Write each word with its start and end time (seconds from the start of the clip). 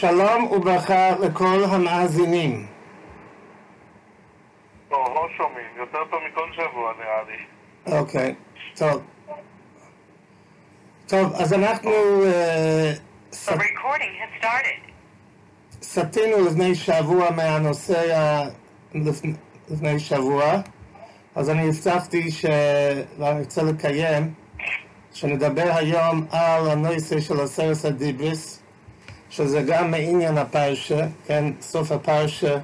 שלום 0.00 0.44
וברכה 0.44 1.10
לכל 1.20 1.64
המאזינים. 1.70 2.66
לא, 4.90 4.98
לא 5.14 5.26
שומעים. 5.36 5.66
יותר 5.76 5.98
טוב 6.10 6.20
מכל 6.32 6.48
שבוע 6.52 6.92
נראה 6.98 7.22
לי. 7.28 7.98
אוקיי, 7.98 8.34
טוב. 8.76 9.02
טוב, 11.06 11.32
אז 11.34 11.52
אנחנו 11.52 11.90
אה, 12.26 12.92
ס- 13.32 13.48
The 13.48 13.52
recording 13.52 13.62
has 14.20 14.44
started. 14.44 14.90
סטינו 15.82 16.46
לפני 16.48 16.74
שבוע 16.74 17.30
מהנושא 17.30 18.16
ה... 18.16 18.42
לפני- 18.94 19.34
לפני 19.68 19.98
שבוע, 19.98 20.44
אז 21.34 21.50
אני 21.50 21.68
הבטחתי 21.68 22.30
שאני 22.30 23.40
רוצה 23.40 23.62
לקיים, 23.62 24.34
שנדבר 25.12 25.70
היום 25.76 26.26
על 26.30 26.70
הנושא 26.70 27.20
של 27.20 27.40
עשרת 27.40 27.84
הדיבריס, 27.84 28.60
שזה 29.36 29.62
גם 29.62 29.90
מעניין 29.90 30.38
הפרשה, 30.38 31.06
כן, 31.26 31.52
סוף 31.60 31.92
הפרשה 31.92 32.58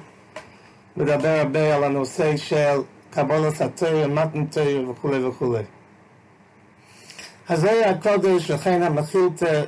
מדבר 0.97 1.39
הרבה 1.39 1.75
על 1.75 1.83
הנושא 1.83 2.37
של 2.37 2.79
קבולת 3.09 3.61
התרא, 3.61 4.07
מתן 4.07 4.45
תרא 4.45 4.89
וכולי 4.89 5.25
וכולי. 5.25 5.63
אז 7.49 7.59
זה 7.61 7.89
הקודש, 7.89 8.51
לכן 8.51 8.83
המחילתא 8.83 9.63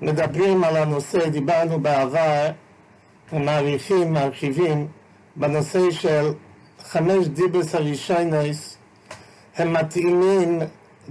מדברים 0.00 0.64
על 0.64 0.76
הנושא, 0.76 1.28
דיברנו 1.28 1.80
בעבר, 1.80 2.50
ומעריכים, 3.32 4.12
מרחיבים, 4.12 4.86
בנושא 5.36 5.90
של 5.90 6.32
חמש 6.84 7.26
דיברס 7.26 7.74
הראשונס, 7.74 8.76
הם 9.56 9.72
מתאימים 9.72 10.58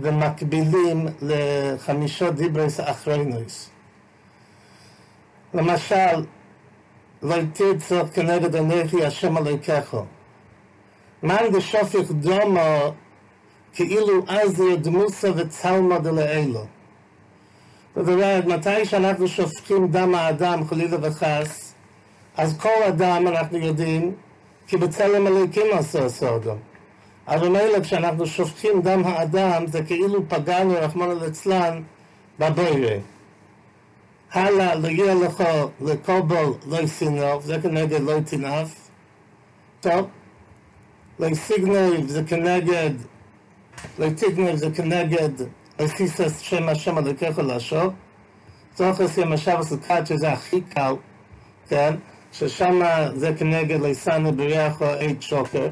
ומקבילים 0.02 1.08
לחמישות 1.22 2.36
דיברס 2.36 2.80
האחרונס. 2.80 3.71
למשל, 5.54 6.26
לא 7.24 7.36
תרצח 7.54 8.06
כנגד 8.14 8.56
אנכי 8.56 9.06
השם 9.06 9.38
אלוהיכך. 9.38 9.96
מאן 11.24 11.52
דשופך 11.54 12.12
דומו 12.12 12.94
כאילו 13.74 14.24
אז 14.28 14.60
ידמוסה 14.60 15.30
וצלמה 15.36 16.00
דלאלו. 16.00 16.66
זאת 17.96 18.08
אומרת, 18.08 18.46
מתי 18.46 18.86
שאנחנו 18.86 19.28
שופכים 19.28 19.88
דם 19.88 20.16
האדם, 20.16 20.66
חלילה 20.68 20.98
וחס, 21.02 21.74
אז 22.38 22.58
כל 22.60 22.84
אדם, 22.88 23.28
אנחנו 23.28 23.58
יודעים, 23.58 24.16
כי 24.68 24.78
בצלם 24.78 25.28
אלוהיקים 25.28 25.68
עשו 25.74 26.06
עשו 26.06 26.36
אדם. 26.36 26.56
אבל 27.28 27.48
מילא 27.48 27.80
כשאנחנו 27.84 28.28
שופכים 28.28 28.82
דם 28.82 29.02
האדם, 29.06 29.68
זה 29.68 29.84
כאילו 29.84 30.30
פגענו, 30.30 30.74
רחמנא 30.74 31.14
ליצלן, 31.14 31.82
בבוירה. 32.40 32.96
הלאה, 34.34 34.76
להגיע 34.76 35.16
לך 35.16 35.44
לקובל 35.82 36.46
לא 36.68 36.78
יסינוב, 36.78 37.44
זה 37.44 37.58
כנגד 37.62 38.02
לא 38.02 38.20
תנאף. 38.26 38.90
טוב, 39.80 40.08
לא 41.20 41.34
סיגנב 41.34 42.08
זה 42.08 42.24
כנגד, 42.24 42.92
לא 44.00 44.10
תגנב 44.10 44.56
זה 44.56 44.70
כנגד 44.76 45.30
אסיסס 45.78 46.40
שם 46.40 46.70
השם 46.70 46.98
אלוקיך 46.98 47.40
לשוב. 47.40 47.94
צורכס 48.74 49.18
יום 49.18 49.32
השבס 49.32 49.72
לקראת 49.72 50.08
שזה 50.08 50.32
הכי 50.32 50.62
קל, 50.62 50.94
כן? 51.68 51.96
ששם 52.32 52.82
זה 53.16 53.34
כנגד 53.38 53.82
ליסנו 53.82 54.32
בריח 54.32 54.82
או 54.82 54.86
עד 54.86 55.22
שוקר. 55.22 55.68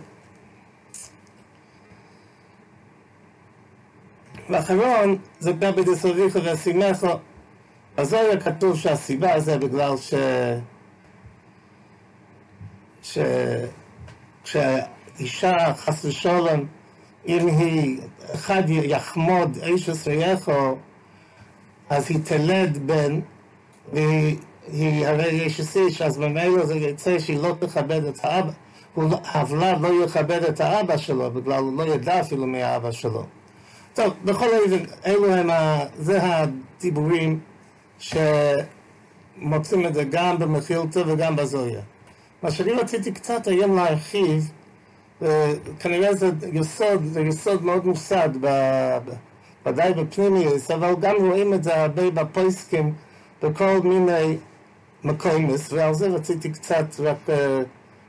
ואחרון, 4.49 5.17
זה 5.39 5.51
גם 5.51 5.75
בדסוריך 5.75 6.37
וסימכו. 6.43 7.07
בזוהר 7.99 8.39
כתוב 8.39 8.77
שהסיבה 8.77 9.39
זה 9.39 9.57
בגלל 9.57 9.97
ש... 9.97 10.13
ש... 13.03 13.17
כשאישה, 14.43 15.73
חס 15.73 16.05
ושלום, 16.05 16.65
אם 17.27 17.47
היא, 17.47 18.01
אחד 18.35 18.63
יחמוד 18.67 19.57
איש 19.63 19.89
יחו, 20.11 20.75
אז 21.89 22.05
היא 22.09 22.19
תלד 22.23 22.77
בן, 22.85 23.19
והיא, 23.93 24.37
היא, 24.67 25.07
הרי 25.07 25.27
יש 25.27 25.77
איש, 25.77 26.01
אז 26.01 26.17
ממילא 26.17 26.65
זה 26.65 26.75
יצא 26.75 27.19
שהיא 27.19 27.39
לא 27.39 27.55
תכבד 27.59 28.03
את 28.03 28.19
האבא, 28.23 28.51
הוא 28.93 29.09
לא- 29.09 29.19
הוולד 29.33 29.81
לא 29.81 30.03
יכבד 30.03 30.43
את 30.43 30.61
האבא 30.61 30.97
שלו, 30.97 31.31
בגלל 31.31 31.59
הוא 31.59 31.77
לא 31.77 31.93
ידע 31.93 32.21
אפילו 32.21 32.47
מי 32.47 32.63
האבא 32.63 32.91
שלו. 32.91 33.25
טוב, 33.93 34.13
בכל 34.25 34.45
אופן, 34.45 34.83
אלו 35.05 35.33
הם, 35.33 35.49
ה, 35.49 35.79
זה 35.97 36.19
הדיבורים 36.23 37.39
שמוצאים 37.99 39.85
את 39.85 39.93
זה 39.93 40.03
גם 40.03 40.39
במחילתא 40.39 41.03
וגם 41.07 41.35
בזויה. 41.35 41.81
מה 42.43 42.51
שאני 42.51 42.71
רציתי 42.71 43.11
קצת 43.11 43.47
היום 43.47 43.75
להרחיב, 43.75 44.51
וכנראה 45.21 46.13
זה 46.13 46.29
יסוד, 46.53 47.05
זה 47.05 47.21
יסוד 47.21 47.63
מאוד 47.63 47.85
מוסד, 47.85 48.29
ודאי 49.65 49.93
בפנימיוס, 49.93 50.71
אבל 50.71 50.93
גם 50.99 51.15
רואים 51.19 51.53
את 51.53 51.63
זה 51.63 51.81
הרבה 51.81 52.09
בפויסקים, 52.09 52.93
בכל 53.43 53.79
מיני 53.83 54.37
מקומות, 55.03 55.61
ועל 55.69 55.93
זה 55.93 56.07
רציתי 56.07 56.49
קצת 56.49 56.85
רק 56.99 57.29
אה, 57.29 57.61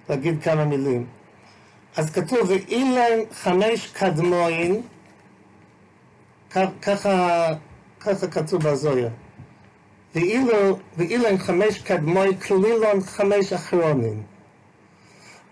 להגיד 0.09 0.43
כמה 0.43 0.65
מילים. 0.65 1.07
אז 1.97 2.11
כתוב, 2.11 2.39
ואילן 2.49 3.19
חמש 3.33 3.91
קדמוין, 3.93 4.83
ככה, 6.51 7.49
ככה 8.01 8.27
כתוב 8.31 8.63
בזויה. 8.63 9.11
ואילן 10.15 11.39
חמש 11.39 11.79
קדמוי 11.79 12.37
כלילון 12.37 13.01
חמש 13.01 13.53
אחרונים. 13.53 14.23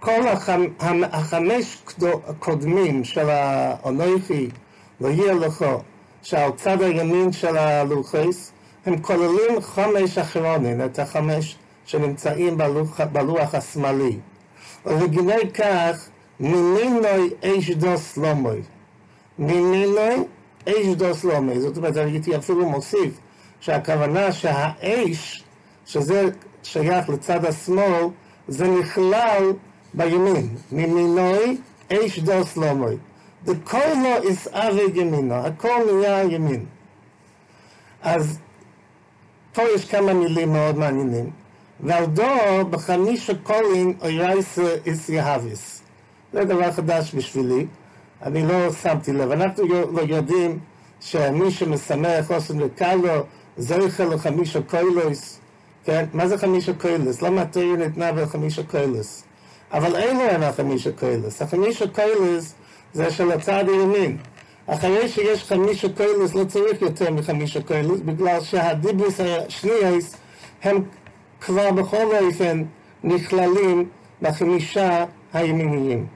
כל 0.00 0.28
החמ, 0.28 0.64
החמש 1.12 1.78
הקודמים 2.26 3.04
של 3.04 3.28
האנוכי 3.30 4.48
לא 5.00 5.08
יהיה 5.08 5.34
לך, 5.34 5.64
שעל 6.22 6.50
צד 6.56 6.82
הימין 6.82 7.32
של 7.32 7.56
הלוחס, 7.56 8.52
הם 8.86 8.98
כוללים 8.98 9.60
חמש 9.60 10.19
אחרונים, 10.19 10.84
את 10.84 10.98
החמש 10.98 11.56
שנמצאים 11.84 12.58
בלוח, 12.58 13.00
בלוח 13.00 13.54
השמאלי. 13.54 14.16
ובגיני 14.86 15.50
כך, 15.54 16.08
מינינוי 16.40 17.30
אש 17.44 17.70
דוס 17.70 18.16
לומוי. 18.16 18.62
מינינוי 19.38 20.25
אש 20.69 20.86
דוס 20.96 21.25
לומוי. 21.25 21.60
זאת 21.60 21.76
אומרת, 21.76 21.96
הייתי 21.96 22.36
אפילו 22.36 22.69
מוסיף 22.70 23.19
שהכוונה 23.60 24.32
שהאש, 24.32 25.44
שזה 25.86 26.28
שייך 26.62 27.08
לצד 27.08 27.44
השמאל, 27.44 28.04
זה 28.48 28.69
נכלל 28.69 29.52
בימין. 29.94 30.56
ממינוי 30.72 31.58
אש 31.92 32.19
דוס 32.19 32.56
לומוי. 32.56 32.96
וכל 33.44 33.78
לא 34.02 34.28
יסעבי 34.28 34.82
ימינו, 34.94 35.34
הכל 35.34 35.80
נהיה 35.92 36.22
ימין. 36.24 36.64
אז 38.02 38.38
פה 39.52 39.62
יש 39.75 39.84
כמה 39.84 40.14
מילים 40.14 40.52
מאוד 40.52 40.78
מעניינים. 40.78 41.30
ועלדו 41.80 42.66
בחמישה 42.70 43.32
קולין 43.42 43.94
אוירייס 44.02 44.58
איס 44.86 45.08
יהביס. 45.08 45.82
זה 46.32 46.44
דבר 46.44 46.72
חדש 46.72 47.14
בשבילי, 47.14 47.66
אני 48.22 48.46
לא 48.46 48.72
שמתי 48.72 49.12
לב. 49.12 49.30
אנחנו 49.30 49.64
לא 49.69 50.00
יודעים 50.00 50.58
שמי 51.00 51.50
שמשמח 51.50 52.30
עושים 52.30 52.60
לקלו, 52.60 53.25
זכר 53.58 54.08
לחמישה 54.08 54.62
קוילוס, 54.62 55.38
כן? 55.84 56.04
מה 56.12 56.28
זה 56.28 56.38
חמישה 56.38 56.72
קוילוס? 56.72 57.22
למה 57.22 57.42
התיאור 57.42 57.76
ניתנה 57.76 58.12
בחמישה 58.12 58.62
קוילוס? 58.62 59.24
אבל 59.72 59.96
אלו 59.96 60.20
הם 60.20 60.42
החמישה 60.42 60.92
קוילוס. 60.92 61.42
החמישה 61.42 61.88
קוילוס 61.88 62.54
זה 62.92 63.10
של 63.10 63.32
הצד 63.32 63.64
הימין. 63.69 64.16
אחרי 64.66 65.08
שיש 65.08 65.44
חמישה 65.44 65.88
קוילוס 65.88 66.34
לא 66.34 66.44
צריך 66.44 66.82
יותר 66.82 67.10
מחמישה 67.10 67.62
קוילוס, 67.62 68.00
בגלל 68.04 68.41
שהדיבוס 68.41 69.20
השניאס 69.20 70.16
הם 70.62 70.82
כבר 71.40 71.70
בכל 71.70 72.06
אופן 72.26 72.64
נכללים 73.04 73.88
בחמישה 74.22 75.04
הימיניים. 75.32 76.06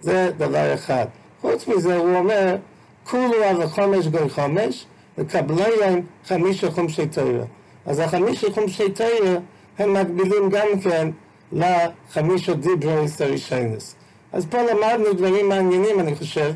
זה 0.00 0.30
דבר 0.36 0.74
אחד. 0.74 1.06
חוץ 1.40 1.68
מזה 1.68 1.96
הוא 1.96 2.16
אומר, 2.16 2.56
כולו 3.04 3.44
על 3.44 3.66
חומש 3.66 4.06
גוי 4.06 4.28
חומש, 4.30 4.86
וקבליהם 5.18 6.00
חמישה 6.24 6.70
חומשי 6.70 7.06
תרא. 7.06 7.44
אז 7.86 7.98
החמישה 7.98 8.46
חומשי 8.50 8.90
תרא 8.90 9.38
הם 9.78 9.92
מקבילים 9.92 10.50
גם 10.50 10.80
כן 10.82 11.08
לחמישה 11.52 12.54
דיברייס 12.54 13.22
הראשונס. 13.22 13.94
אז 14.32 14.46
פה 14.46 14.58
למדנו 14.62 15.12
דברים 15.12 15.48
מעניינים, 15.48 16.00
אני 16.00 16.14
חושב. 16.14 16.52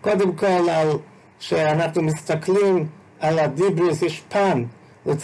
קודם 0.00 0.32
כל, 0.32 0.68
על 0.70 0.88
שאנחנו 1.38 2.02
מסתכלים 2.02 2.86
על 3.20 3.38
הדיברס, 3.38 4.02
יש 4.02 4.22
פן. 4.28 4.64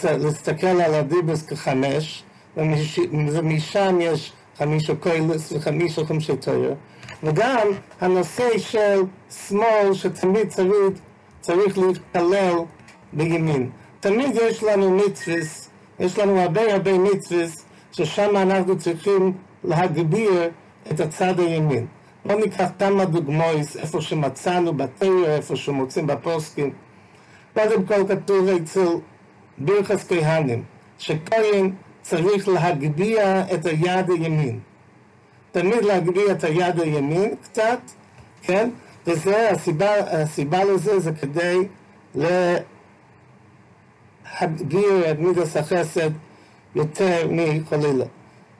להסתכל 0.03 0.67
על 0.67 0.93
הדיברס 0.93 1.45
כחמש, 1.45 2.23
ומש... 2.57 2.99
ומשם 3.11 3.97
יש 4.01 4.31
חמישה 4.57 4.95
קוילס 4.95 5.51
וחמישה 5.51 6.05
חומשי 6.05 6.37
תרא. 6.37 6.73
וגם 7.23 7.67
הנושא 8.01 8.57
של 8.57 9.01
שמאל 9.47 9.93
שתמיד 9.93 10.49
צריך, 10.49 10.71
צריך 11.41 11.77
להתקלל 11.77 12.55
בימין. 13.13 13.69
תמיד 13.99 14.35
יש 14.41 14.63
לנו 14.63 14.97
מצווס, 14.97 15.69
יש 15.99 16.19
לנו 16.19 16.39
הרבה 16.39 16.73
הרבה 16.73 16.97
מצווס, 16.97 17.65
ששם 17.91 18.37
אנחנו 18.37 18.77
צריכים 18.77 19.33
להגביר 19.63 20.49
את 20.91 20.99
הצד 20.99 21.39
הימין. 21.39 21.85
בואו 22.25 22.39
ניקח 22.39 22.69
כמה 22.79 23.05
דוגמאות, 23.05 23.75
איפה 23.79 24.01
שמצאנו 24.01 24.73
בתרא, 24.73 25.27
איפה 25.27 25.55
שמוצאים 25.55 26.07
בפוסקים. 26.07 26.71
קודם 27.53 27.85
כל 27.85 28.07
כתוב 28.07 28.47
אצל 28.47 28.87
ברכס 29.57 30.07
כהנים, 30.07 30.63
שכהן 30.97 31.71
צריך 32.01 32.47
להגביה 32.47 33.53
את 33.53 33.65
היד 33.65 34.09
הימין. 34.09 34.59
תמיד 35.51 35.85
להגביה 35.85 36.31
את 36.31 36.43
היד 36.43 36.79
הימין 36.79 37.35
קצת, 37.43 37.79
כן? 38.41 38.69
וזה, 39.07 39.49
הסיבה, 39.49 39.95
הסיבה 39.99 40.63
לזה 40.63 40.99
זה 40.99 41.11
כדי 41.11 41.67
להגביר 44.41 45.11
את 45.11 45.19
מידס 45.19 45.57
החסד 45.57 46.09
יותר 46.75 47.27
מחלילה, 47.31 48.05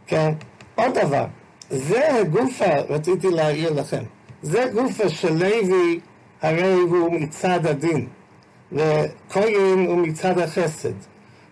כן? 0.08 0.34
עוד 0.76 0.98
דבר, 0.98 1.26
זה 1.70 2.16
הגופה, 2.16 2.80
רציתי 2.90 3.30
להעיר 3.30 3.74
לכם, 3.74 4.04
זה 4.42 4.66
גופה 4.74 5.10
של 5.10 5.34
לוי, 5.34 6.00
הרי 6.42 6.74
הוא 6.74 7.14
מצד 7.14 7.66
הדין, 7.66 8.08
וכהן 8.72 9.86
הוא 9.88 9.98
מצד 9.98 10.40
החסד, 10.40 10.94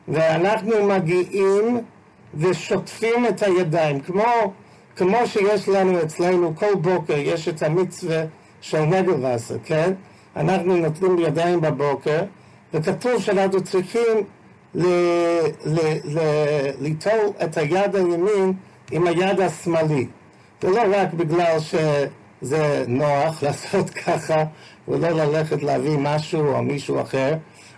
ואנחנו 0.08 0.88
מגיעים 0.88 1.80
ושוטפים 2.36 3.26
את 3.30 3.44
הידיים, 3.44 4.00
כמו, 4.00 4.54
כמו 4.98 5.18
שיש 5.26 5.70
לנו 5.70 6.04
אצלנו 6.04 6.56
כל 6.56 6.76
בוקר, 6.82 7.18
יש 7.18 7.48
את 7.48 7.64
המצווה 7.64 8.24
של 8.62 8.82
נגל 8.82 9.26
וסר, 9.26 9.56
כן? 9.64 9.94
אנחנו 10.36 10.78
נוטלים 10.78 11.20
ידיים 11.20 11.62
בבוקר, 11.62 12.24
וכתוב 12.74 13.22
שאנחנו 13.22 13.64
צריכים 13.64 14.18
ליטול 16.80 17.32
את 17.44 17.58
היד 17.58 17.96
הימין 17.96 18.54
עם 18.92 19.08
היד 19.08 19.40
השמאלי. 19.40 20.08
ולא 20.64 20.82
רק 20.92 21.14
בגלל 21.14 21.58
שזה 21.60 22.84
נוח 22.88 23.42
לעשות 23.44 23.90
ככה, 23.90 24.44
ולא 24.88 25.10
ללכת 25.10 25.64
להביא 25.64 25.98
משהו 25.98 26.48
או 26.48 26.64
מישהו 26.64 27.02
אחר, 27.02 27.34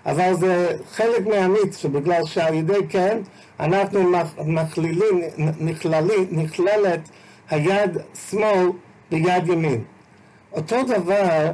אבל 0.05 0.33
זה 0.33 0.77
חלק 0.91 1.27
מהמיץ, 1.27 1.77
שבגלל 1.77 2.25
שעל 2.25 2.53
ידי 2.53 2.87
כן 2.89 3.17
אנחנו 3.59 4.11
מכלילים, 4.45 5.21
נכללי, 5.59 6.25
נכללת 6.31 6.99
היד 7.49 7.97
שמאל 8.29 8.69
ביד 9.11 9.47
ימין. 9.47 9.83
אותו 10.51 10.83
דבר, 10.83 11.51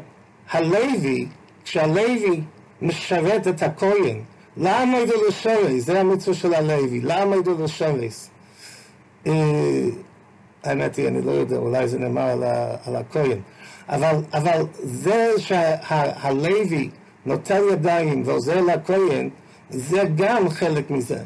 הלוי, 0.52 1.28
כשהלוי 1.63 2.42
משרת 2.81 3.48
את 3.48 3.63
הכהן, 3.63 4.19
למה 4.57 5.00
ידעו 5.00 5.28
לשרס? 5.28 5.86
זה 5.86 6.00
המצווה 6.00 6.36
של 6.36 6.54
הלוי, 6.54 7.02
למה 7.04 7.36
ידעו 7.36 7.63
לשרס? 7.63 8.30
אה, 9.28 9.34
האמת 10.63 10.96
היא, 10.96 11.08
אני 11.08 11.22
לא 11.22 11.31
יודע, 11.31 11.58
אולי 11.58 11.88
זה 11.88 12.00
נאמר 12.00 12.22
על, 12.22 12.44
על 12.86 12.96
הכהן. 12.96 13.40
אבל, 13.90 14.16
אבל 14.34 14.63
זה 14.84 15.31
שהלוי 15.38 16.90
נוטל 17.25 17.63
ידיים 17.72 18.24
ועוזר 18.25 18.62
לכהן, 18.62 19.30
זה 19.69 20.04
גם 20.16 20.50
חלק 20.50 20.90
מזה. 20.92 21.19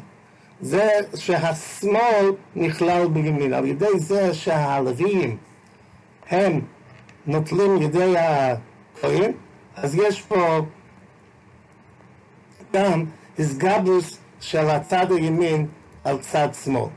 זה 0.62 0.88
שהשמאל 1.14 2.32
נכלל 2.56 3.08
בימין. 3.08 3.52
על 3.52 3.66
ידי 3.66 3.98
זה 3.98 4.34
שהלוויים 4.34 5.36
הם 6.30 6.60
נוטלים 7.26 7.82
ידי 7.82 8.14
הכהן, 8.18 9.32
אז 9.76 9.94
יש 9.94 10.22
פה 10.22 10.60
גם 12.72 13.04
הסגבוס 13.38 14.18
של 14.40 14.70
הצד 14.70 15.12
הימין 15.12 15.66
על 16.04 16.18
צד 16.18 16.48
שמאל. 16.64 16.88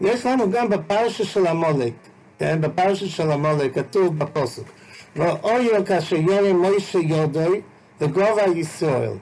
יש 0.00 0.26
לנו 0.26 0.50
גם 0.50 0.68
בפרשה 0.68 1.24
של 1.24 1.46
המולק, 1.46 1.92
כן, 2.38 2.60
בפרשה 2.60 3.06
של 3.06 3.30
המולק 3.30 3.74
כתוב 3.74 4.18
בפוסק, 4.18 4.62
ואויו 5.16 5.84
כאשר 5.86 6.16
יורי 6.16 6.52
מוישה 6.52 6.98
יודוי 6.98 7.60
וגובה 8.00 8.44
ישראל, 8.56 9.12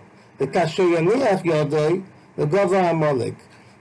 וכאשר 0.41 0.83
יניח 0.83 1.45
יודוי 1.45 2.01
וגובה 2.39 2.91
המולק. 2.91 3.35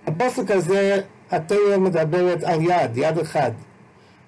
הפוסק 0.08 0.52
הזה, 0.52 1.02
התיאור 1.32 1.78
מדברת 1.78 2.44
על 2.44 2.62
יד, 2.62 2.98
יד 2.98 3.18
אחד. 3.18 3.52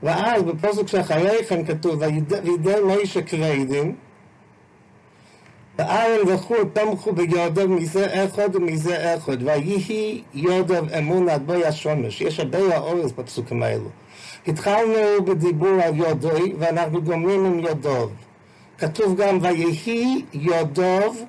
ואז 0.04 0.44
בפוסק 0.44 0.88
שאחרי 0.88 1.46
כן 1.46 1.66
כתוב, 1.66 2.02
וידי 2.02 2.82
מוישה 2.86 3.22
קריידים, 3.22 3.96
וארן 5.80 6.28
וכו' 6.28 6.56
תמכו 6.74 7.14
ביודו 7.14 7.70
מזה 7.70 8.26
אחד 8.26 8.56
ומזה 8.56 9.16
אחד, 9.16 9.44
ויהי 9.44 10.24
יודו 10.34 10.76
אמון 10.98 11.30
עד 11.30 11.48
בוי 11.48 11.66
השומש. 11.66 12.22
יש 12.22 12.40
הרבה 12.40 12.76
האורס 12.76 13.12
בפסוקים 13.12 13.64
האלו. 13.64 13.90
התחלנו 14.48 15.26
בדיבור 15.26 15.82
על 15.84 15.96
יודוי, 15.96 16.54
ואנחנו 16.60 17.02
גומרים 17.02 17.46
עם 17.46 17.60
יודוב. 17.60 18.12
כתוב 18.78 19.16
גם 19.18 19.40
ויהי 19.42 20.26
יודוב 20.34 21.24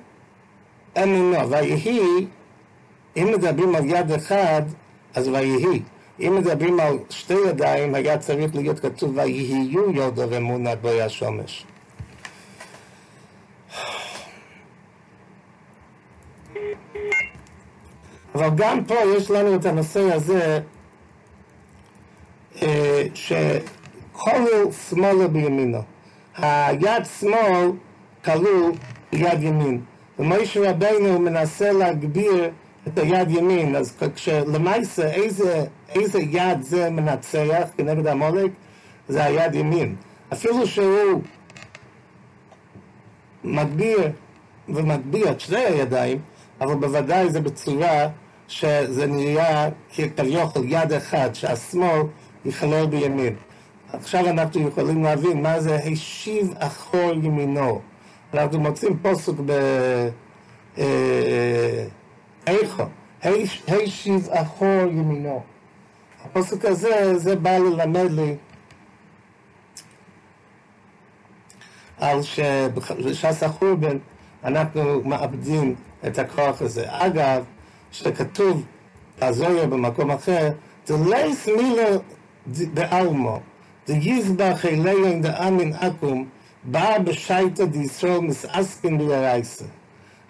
אמונו. 1.03 1.49
ויהי, 1.49 2.25
אם 3.17 3.31
מדברים 3.33 3.75
על 3.75 3.85
יד 3.85 4.11
אחד, 4.11 4.61
אז 5.13 5.27
ויהי. 5.27 5.81
אם 6.19 6.35
מדברים 6.35 6.79
על 6.79 6.97
שתי 7.09 7.33
ידיים, 7.47 7.95
היה 7.95 8.17
צריך 8.17 8.55
להיות 8.55 8.79
כתוב 8.79 9.17
ויהיו 9.17 9.91
יודוב 9.91 10.33
אמון 10.33 10.67
עד 10.67 10.81
בוי 10.81 11.01
השומש. 11.01 11.65
אבל 18.35 18.49
גם 18.55 18.85
פה 18.85 18.95
יש 19.17 19.31
לנו 19.31 19.55
את 19.55 19.65
הנושא 19.65 20.13
הזה 20.13 20.59
אה, 22.61 23.03
שכולל 23.13 24.71
שמאלה 24.89 25.27
בימינו. 25.27 25.81
היד 26.37 27.05
שמאל 27.19 27.71
כלול 28.25 28.71
ביד 29.11 29.43
ימין. 29.43 29.81
ומשה 30.19 30.69
רבינו 30.69 31.19
מנסה 31.19 31.71
להגביר 31.71 32.51
את 32.87 32.97
היד 32.97 33.31
ימין, 33.31 33.75
אז 33.75 33.97
כשלמעשה 34.15 35.11
איזה, 35.11 35.65
איזה 35.89 36.19
יד 36.21 36.61
זה 36.61 36.89
מנצח 36.89 37.67
כנגד 37.77 38.07
המולק, 38.07 38.51
זה 39.07 39.23
היד 39.23 39.55
ימין. 39.55 39.95
אפילו 40.33 40.67
שהוא 40.67 41.21
מגביר 43.43 44.11
ומגביר 44.69 45.31
את 45.31 45.39
שתי 45.39 45.57
הידיים, 45.57 46.19
אבל 46.61 46.75
בוודאי 46.75 47.29
זה 47.29 47.41
בצורה 47.41 48.07
שזה 48.47 49.07
נראה 49.07 49.69
כביכול 49.93 50.63
יד 50.65 50.93
אחד, 50.93 51.29
שהשמאל 51.33 52.01
יכלול 52.45 52.85
בימין. 52.85 53.35
עכשיו 53.93 54.27
אנחנו 54.27 54.67
יכולים 54.67 55.03
להבין 55.03 55.41
מה 55.41 55.59
זה 55.59 55.75
השיב 55.75 56.53
אחור 56.57 57.11
ימינו. 57.13 57.81
אנחנו 58.33 58.59
מוצאים 58.59 58.97
פוסק 59.01 59.33
ב... 59.45 59.51
אה, 60.77 61.85
איכו, 62.47 62.83
השיב 63.67 64.29
אחור 64.29 64.67
ימינו. 64.67 65.41
הפוסק 66.25 66.65
הזה, 66.65 67.17
זה 67.17 67.35
בא 67.35 67.57
ללמד 67.57 68.11
לי 68.11 68.35
על 71.97 72.21
שבש"ס 72.21 73.43
החורבן 73.43 73.97
אנחנו 74.43 75.01
מאבדים 75.03 75.75
את 76.07 76.19
הכוח 76.19 76.61
הזה. 76.61 76.83
אגב, 76.87 77.43
שכתוב 77.91 78.65
בזויה 79.21 79.67
במקום 79.67 80.11
אחר, 80.11 80.49
דלייס 80.87 81.47
מילה 81.47 81.97
בעלמו, 82.73 83.39
דיזבח 83.87 84.65
אליין 84.65 85.21
דאמין 85.21 85.73
אקום, 85.73 86.27
בא 86.63 86.97
בשייטה 86.99 87.65
דישראל 87.65 88.19
מסעסקין 88.19 88.97
בירייסה. 88.97 89.65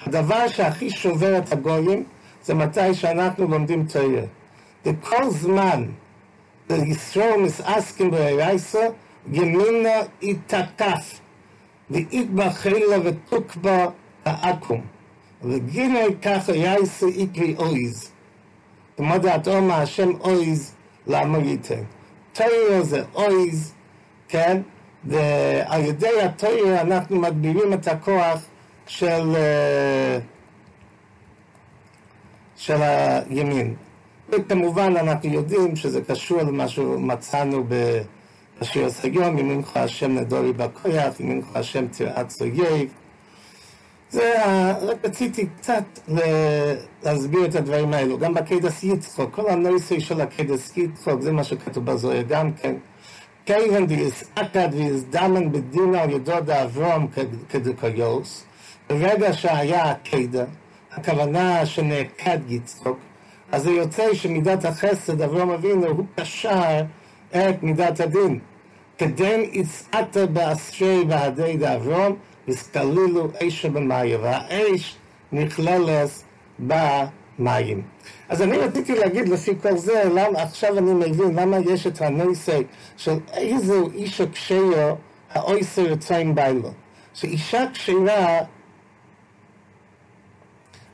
הדבר 0.05 0.47
שהכי 0.47 0.89
שובר 0.89 1.37
את 1.37 1.51
הגויים 1.51 2.03
זה 2.43 2.53
מתי 2.53 2.93
שאנחנו 2.93 3.47
לומדים 3.47 3.85
תראה. 3.85 4.23
וכל 4.85 5.29
זמן 5.29 5.85
לישראל 6.69 7.41
מסעסקין 7.41 8.11
בירייסה, 8.11 8.87
ימינה 9.31 9.89
יתקף, 10.21 11.19
ויתבח 11.91 12.67
אלה 12.67 12.97
ותוקבה 13.03 13.87
האקום. 14.25 14.81
וגינה 15.43 15.99
ככה 16.21 16.55
יעשה 16.55 17.05
איקרי 17.05 17.55
אויז. 17.57 18.11
כמו 18.97 19.17
דעתו 19.17 19.61
מה 19.61 19.81
השם 19.81 20.09
אויז 20.19 20.73
למה 21.07 21.37
ייתן. 21.37 21.83
תוירו 22.33 22.83
זה 22.83 23.03
אויז, 23.15 23.73
כן? 24.27 24.61
ועל 25.03 25.81
ידי 25.85 26.21
התוירו 26.21 26.69
אנחנו 26.81 27.19
מגבירים 27.19 27.73
את 27.73 27.87
הכוח 27.87 28.41
של, 28.91 29.35
של 32.55 32.81
הימין. 32.81 33.73
וכמובן 34.29 34.93
אנחנו 34.97 35.29
יודעים 35.29 35.75
שזה 35.75 36.01
קשור 36.01 36.41
למה 36.41 36.67
שמצאנו 36.67 37.63
בשיר 38.59 38.85
הסגיון, 38.85 39.37
ימינך 39.37 39.77
השם 39.77 40.15
נדורי 40.15 40.53
בכוח, 40.53 41.19
ימינך 41.19 41.55
השם 41.55 41.87
תרעת 41.87 42.29
סוגייב. 42.29 42.93
זה, 44.09 44.33
רק 44.81 45.05
רציתי 45.05 45.47
קצת 45.57 45.83
להסביר 47.03 47.45
את 47.45 47.55
הדברים 47.55 47.93
האלו. 47.93 48.17
גם 48.17 48.33
בקדס 48.33 48.83
יצחוק, 48.83 49.35
כל 49.35 49.49
הנושא 49.49 49.99
של 49.99 50.21
הקדס 50.21 50.77
יצחוק, 50.77 51.21
זה 51.21 51.31
מה 51.31 51.43
שכתוב 51.43 51.85
בזוהר 51.85 52.21
גם 52.21 52.53
כן. 52.53 52.75
כיוון 53.45 53.87
דיסעקד 53.87 54.69
ויזדמן 54.71 55.51
בדין 55.51 55.95
על 55.95 56.09
ידו 56.09 56.39
דאברום 56.45 57.07
כדקויוס, 57.49 58.45
ברגע 58.91 59.33
שהיה 59.33 59.91
הקדה, 59.91 60.43
הכוונה 60.91 61.65
שנעקד 61.65 62.39
יצחוק, 62.47 62.99
אז 63.51 63.63
זה 63.63 63.71
יוצא 63.71 64.13
שמידת 64.13 64.65
החסד, 64.65 65.21
אברום 65.21 65.51
אבינו, 65.51 65.87
הוא 65.87 66.05
קשר 66.15 66.81
את 67.31 67.63
מידת 67.63 67.99
הדין. 67.99 68.39
כדן 68.97 69.39
יצעת 69.51 70.17
באסרי 70.33 71.03
והדי 71.09 71.57
דאברום, 71.57 72.15
וסקלילו 72.47 73.27
אש 73.47 73.65
במים, 73.65 74.19
והאש 74.21 74.97
נכללת 75.31 76.09
במים. 76.59 77.81
אז 78.29 78.41
אני 78.41 78.57
רציתי 78.57 78.95
להגיד 78.95 79.29
לפי 79.29 79.51
כל 79.61 79.77
זה, 79.77 80.03
למה, 80.13 80.41
עכשיו 80.41 80.77
אני 80.77 80.93
מבין 80.93 81.39
למה 81.39 81.57
יש 81.59 81.87
את 81.87 82.01
הנושא 82.01 82.59
של 82.97 83.15
איזו 83.33 83.89
איש 83.93 84.21
הקשיו 84.21 84.95
האויסר 85.33 85.81
יוצאים 85.81 86.35
ביילו. 86.35 86.71
שאישה 87.13 87.65
קשירה 87.73 88.39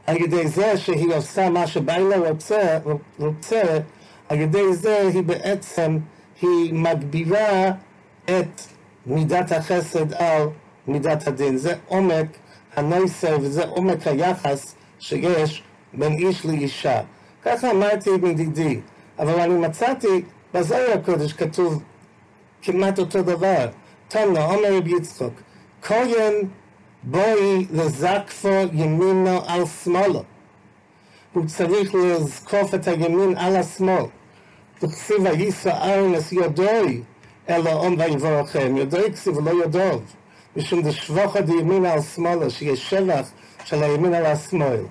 על 0.08 0.18
ידי 0.18 0.48
זה 0.48 0.78
שהיא 0.78 1.16
עושה 1.16 1.50
מה 1.50 1.68
שבעלה 1.68 2.18
רוצה, 2.30 2.78
רוצה, 3.20 3.62
על 4.30 4.42
ידי 4.42 4.74
זה 4.74 5.10
היא 5.14 5.24
בעצם, 5.24 5.98
היא 6.42 6.74
מגבירה 6.74 7.72
את 8.26 8.62
מידת 9.06 9.52
החסד 9.52 10.14
על 10.14 10.48
מידת 10.88 11.28
הדין. 11.28 11.58
זה 11.58 11.76
עומק 11.88 12.28
הנושא 12.76 13.38
וזה 13.42 13.66
עומק 13.66 14.08
היחס 14.08 14.76
שיש 15.00 15.64
בין 15.94 16.14
איש 16.14 16.46
לאישה. 16.46 17.02
ככה 17.44 17.72
אמרתי 17.72 18.10
מדידי, 18.10 18.80
אבל 19.20 19.40
אני 19.40 19.54
מצאתי 19.54 20.22
בזוהר 20.54 20.92
הקודש 20.94 21.34
כתוב 21.34 21.84
כמעט 22.62 23.00
אותו 23.00 23.22
דבר. 23.22 23.68
תומנה, 24.08 24.46
אומר 24.46 24.78
רבי 24.78 24.92
יצחוק, 24.98 25.34
כהן 25.82 26.34
בואי 27.10 27.68
לזקפו 27.72 28.62
ימינו 28.74 29.42
על 29.48 29.66
שמאלו. 29.84 30.24
הוא 31.34 31.46
צריך 31.46 31.96
לזקוף 31.96 32.74
את 32.74 32.88
הימין 32.88 33.38
על 33.38 33.56
השמאל. 33.56 34.04
תכסיב 34.80 35.18
ויישא 35.24 35.70
ארנס 35.70 36.32
יודוי 36.32 37.02
אלא 37.50 37.74
אום 37.74 37.96
ויבורכם. 38.00 38.78
יודוי 38.78 39.12
כסיב 39.12 39.40
לא 39.40 39.50
יודוב. 39.50 40.02
משום 40.56 40.82
דשבוחה 40.82 41.42
דימין 41.42 41.86
על 41.86 42.02
שמאלו, 42.02 42.52
שיש 42.52 42.90
שבח 42.90 43.32
של 43.66 43.84
הימין 43.84 44.14
על 44.14 44.26
השמאל. 44.26 44.84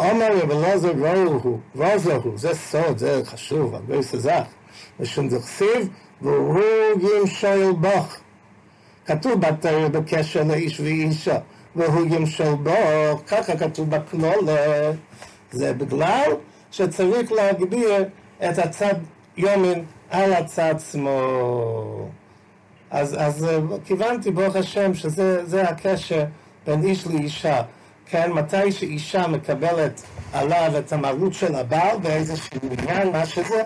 אומר 0.00 0.36
רב 0.42 0.50
אלעזר 0.50 0.92
ראו 0.98 1.32
הוא, 1.42 1.58
רוזו 1.74 2.12
הוא, 2.12 2.38
זה 2.38 2.54
סוד, 2.54 2.98
זה 2.98 3.22
חשוב, 3.24 3.74
הרבה 3.74 4.02
סזך. 4.02 4.44
משום 5.00 5.28
דכסיב 5.28 5.88
והוא 6.22 6.60
ימשול 7.18 7.72
בך. 7.80 8.20
כתוב 9.06 9.40
בתרא 9.40 9.88
בקשר 9.88 10.42
לאיש 10.44 10.80
ואישה, 10.80 11.38
והוא 11.76 12.06
ימשול 12.10 12.54
בו, 12.54 12.72
ככה 13.26 13.56
כתוב 13.56 13.90
בכלולה. 13.90 14.92
זה 15.52 15.72
בגלל 15.72 16.30
שצריך 16.70 17.32
להגביר 17.32 18.04
את 18.38 18.58
הצד 18.58 18.94
יומין 19.36 19.84
על 20.10 20.32
הצד 20.32 20.74
שמאל. 20.90 22.02
אז, 22.90 23.16
אז 23.18 23.44
אה, 23.44 23.58
כיוונתי, 23.84 24.30
ברוך 24.30 24.56
השם, 24.56 24.94
שזה 24.94 25.44
זה 25.44 25.62
הקשר 25.62 26.24
בין 26.66 26.82
איש 26.82 27.06
לאישה. 27.06 27.62
כן, 28.06 28.32
מתי 28.32 28.72
שאישה 28.72 29.26
מקבלת 29.26 30.02
עליו 30.32 30.72
את 30.78 30.92
המרות 30.92 31.34
של 31.34 31.54
הבעל 31.54 31.98
באיזשהו 31.98 32.60
עניין, 32.78 33.12
מה 33.12 33.26
שזה, 33.26 33.62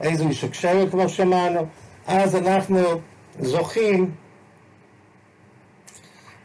איזו 0.00 0.28
איש 0.28 0.44
הקשר, 0.44 0.90
כמו 0.90 1.08
שאמרנו, 1.08 1.66
אז 2.06 2.36
אנחנו 2.36 2.80
זוכים 3.40 4.10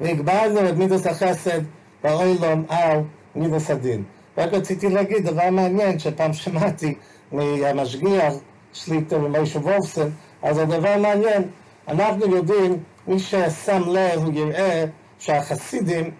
והגברנו 0.01 0.69
את 0.69 0.75
מידוס 0.75 1.07
החסד 1.07 1.61
באוילום 2.03 2.65
על 2.69 2.99
מידוס 3.35 3.71
הדין. 3.71 4.03
רק 4.37 4.53
רציתי 4.53 4.89
להגיד 4.89 5.25
דבר 5.25 5.49
מעניין, 5.51 5.99
שפעם 5.99 6.33
שמעתי 6.33 6.95
מהמשגיח 7.31 8.33
שליטה 8.73 9.17
ומשה 9.17 9.59
וולפסון, 9.59 10.11
אז 10.43 10.55
זה 10.55 10.65
דבר 10.65 10.97
מעניין, 10.97 11.43
אנחנו 11.87 12.35
יודעים, 12.35 12.77
מי 13.07 13.19
ששם 13.19 13.81
לב 13.87 14.23
הוא 14.23 14.33
יראה 14.33 14.85
שהחסידים 15.19 16.11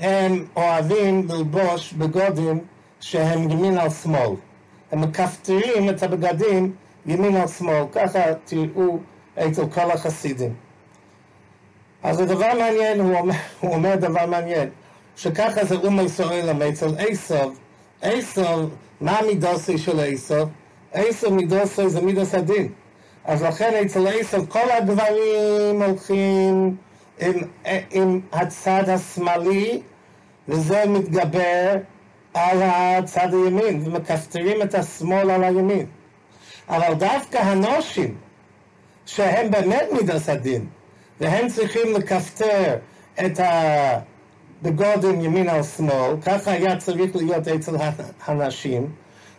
הם 0.00 0.44
אוהבים 0.56 1.26
ללבוש 1.28 1.92
בגודים 1.92 2.58
שהם 3.00 3.50
ימין 3.50 3.78
על 3.78 3.90
שמאל. 3.90 4.30
הם 4.92 5.00
מכפתרים 5.00 5.90
את 5.90 6.02
הבגדים 6.02 6.72
ימין 7.06 7.36
על 7.36 7.48
שמאל, 7.48 7.84
ככה 7.92 8.20
תראו 8.44 8.98
אצל 9.38 9.66
כל 9.66 9.90
החסידים. 9.90 10.54
אז 12.04 12.16
זה 12.16 12.26
דבר 12.26 12.52
מעניין, 12.58 13.00
הוא 13.00 13.18
אומר, 13.18 13.34
הוא 13.60 13.74
אומר 13.74 13.96
דבר 13.96 14.26
מעניין, 14.26 14.68
שככה 15.16 15.64
זה 15.64 15.74
אום 15.74 16.00
ישראל 16.00 16.68
אצל 16.68 16.94
עשב, 16.98 17.48
עשב, 18.02 18.68
מה 19.00 19.18
המידוסי 19.18 19.78
של 19.78 20.00
עשב? 20.00 20.46
עשב 20.92 21.32
מידוסי 21.32 21.88
זה 21.88 22.00
מידוס 22.00 22.34
הדין. 22.34 22.68
אז 23.24 23.42
לכן 23.42 23.74
אצל 23.86 24.06
עשב 24.06 24.46
כל 24.48 24.70
הגברים 24.70 25.82
הולכים 25.82 26.76
עם, 27.20 27.32
עם 27.90 28.20
הצד 28.32 28.88
השמאלי, 28.88 29.82
וזה 30.48 30.84
מתגבר 30.88 31.76
על 32.34 32.62
הצד 32.62 33.28
הימין, 33.34 33.82
ומכפתרים 33.84 34.62
את 34.62 34.74
השמאל 34.74 35.30
על 35.30 35.44
הימין. 35.44 35.86
אבל 36.68 36.94
דווקא 36.94 37.38
הנושים, 37.38 38.14
שהם 39.06 39.50
באמת 39.50 39.86
מידס 39.92 40.28
הדין, 40.28 40.66
והם 41.20 41.48
צריכים 41.48 41.92
לכפתר 41.94 42.76
את 43.26 43.40
הבגודים 44.62 45.20
ימין 45.20 45.48
על 45.48 45.62
שמאל, 45.62 46.16
ככה 46.22 46.50
היה 46.50 46.76
צריך 46.76 47.16
להיות 47.16 47.48
אצל 47.48 47.76
הנשים, 48.26 48.90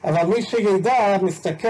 אבל 0.03 0.25
מי 0.25 0.41
שידע, 0.41 1.17
מסתכל, 1.21 1.67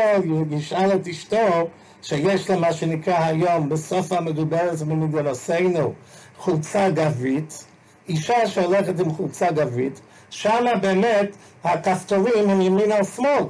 ישאל 0.52 0.92
את 0.96 1.08
אשתו, 1.08 1.68
שיש 2.02 2.50
לה 2.50 2.58
מה 2.58 2.74
שנקרא 2.74 3.18
היום, 3.20 3.70
בסוף 3.70 4.12
המדובר 4.12 4.76
זה 4.76 4.86
במדינתנו, 4.86 5.94
חולצה 6.38 6.90
גברית, 6.90 7.66
אישה 8.10 8.48
שהולכת 8.48 9.00
עם 9.00 9.12
חולצה 9.12 9.52
גברית, 9.52 10.02
שמה 10.30 10.76
באמת 10.76 11.36
הכפתורים 11.64 12.50
הם 12.50 12.62
ימין 12.62 12.92
על 12.92 13.04
שמאל, 13.04 13.44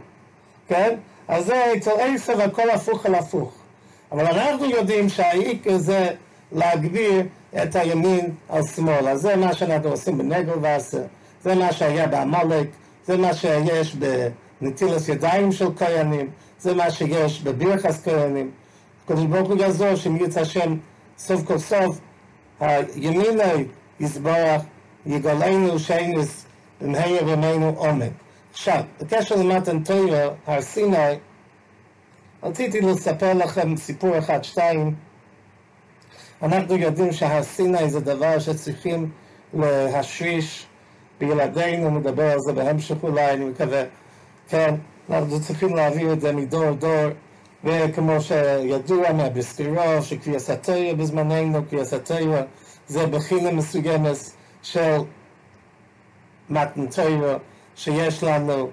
כן? 0.68 0.96
אז 1.28 1.46
זה 1.46 1.74
אצל 1.78 1.92
עשב 2.00 2.40
הכל 2.40 2.70
הפוך 2.70 3.06
על 3.06 3.16
הפוך. 3.16 3.54
אבל 4.12 4.26
אנחנו 4.26 4.66
יודעים 4.66 5.10
שהעיקר 5.10 5.78
זה 5.78 6.10
להגביר 6.52 7.24
את 7.64 7.75
הימין 7.75 8.32
על 8.50 8.64
שמאל. 8.64 9.08
אז 9.08 9.22
זה 9.22 9.36
מה 9.36 9.54
שאנחנו 9.54 9.90
עושים 9.90 10.18
בנגל 10.18 10.54
וסר, 10.62 11.02
זה 11.44 11.56
מה 11.56 11.74
שהיה 11.74 12.08
בעמלק, 12.08 12.68
זה 13.06 13.18
מה 13.18 13.34
שיש 13.34 13.96
בנטילת 14.62 15.10
ידיים 15.10 15.52
של 15.52 15.68
כהנים, 15.75 16.30
זה 16.60 16.74
מה 16.74 16.92
שיש 16.92 17.42
בבירכס 17.42 18.04
כהנים. 18.04 18.52
הקדוש 19.06 19.25
ברוך 19.25 19.50
הוא 19.50 19.58
יעזור 19.58 19.96
שאם 19.96 20.16
ירצה 20.16 20.42
השם 20.42 20.78
סוף 21.18 21.44
כל 21.44 21.58
סוף 21.58 22.00
הימיני 22.60 23.66
יסברך 24.00 24.62
יגלנו 25.06 25.80
שיינס 25.80 26.46
במהר 26.82 27.30
ימינו 27.30 27.74
עומק. 27.78 28.12
עכשיו, 28.52 28.82
בקשר 29.02 29.36
למתן 29.36 29.84
תוירה, 29.84 30.30
הר 30.48 30.62
סיני, 30.62 31.16
רציתי 32.44 32.82
לספר 32.82 33.34
לכם 33.34 33.78
סיפור 33.78 34.18
אחד, 34.18 34.44
שתיים. 34.44 34.96
אנחנו 36.42 36.75
יודעים 36.75 37.12
שהר 37.12 37.42
זה 37.88 38.00
דבר 38.00 38.39
שצריכים 38.39 39.10
להשריש 39.54 40.65
בילדינו, 41.20 42.00
נדבר 42.00 42.32
על 42.32 42.39
זה 42.39 42.54
בהמשך 42.54 42.96
אולי, 43.04 43.34
אני 43.34 43.46
מקווה. 43.46 43.84
כן, 44.50 44.75
אנחנו 45.10 45.42
צריכים 45.42 45.75
להעביר 45.75 46.13
את 46.13 46.22
זה 46.22 46.34
מדור 46.34 46.72
דור, 46.72 47.10
וכמו 47.63 48.22
שידוע 48.22 49.13
מהבסקירו, 49.13 50.01
שקריאס 50.01 50.50
בזמננו, 50.98 51.65
קריאס 51.70 51.94
זה 52.88 53.08
בחינה 53.08 53.51
מסוימת 53.51 54.18
של 54.62 54.98
מתן 56.50 57.20
שיש 57.75 58.24
לנו, 58.24 58.70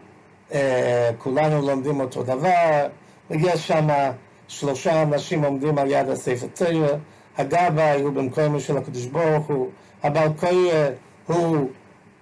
אה, 0.53 1.11
כולנו 1.19 1.67
לומדים 1.67 2.01
אותו 2.01 2.23
דבר, 2.23 2.87
ויש 3.31 3.69
שם 3.69 3.89
שלושה 4.49 5.03
אנשים 5.03 5.45
עומדים 5.45 5.79
על 5.79 5.91
יד 5.91 6.09
הספר 6.09 6.47
תוירה, 6.55 6.97
הגבאי 7.39 8.03
הוא 8.03 8.13
במקומו 8.13 8.61
של 8.61 8.77
הקדוש 8.77 9.07
ברוך 9.07 9.47
הוא, 9.47 9.69
הבעל 10.03 10.29
קויה 10.41 10.91
הוא 11.27 11.69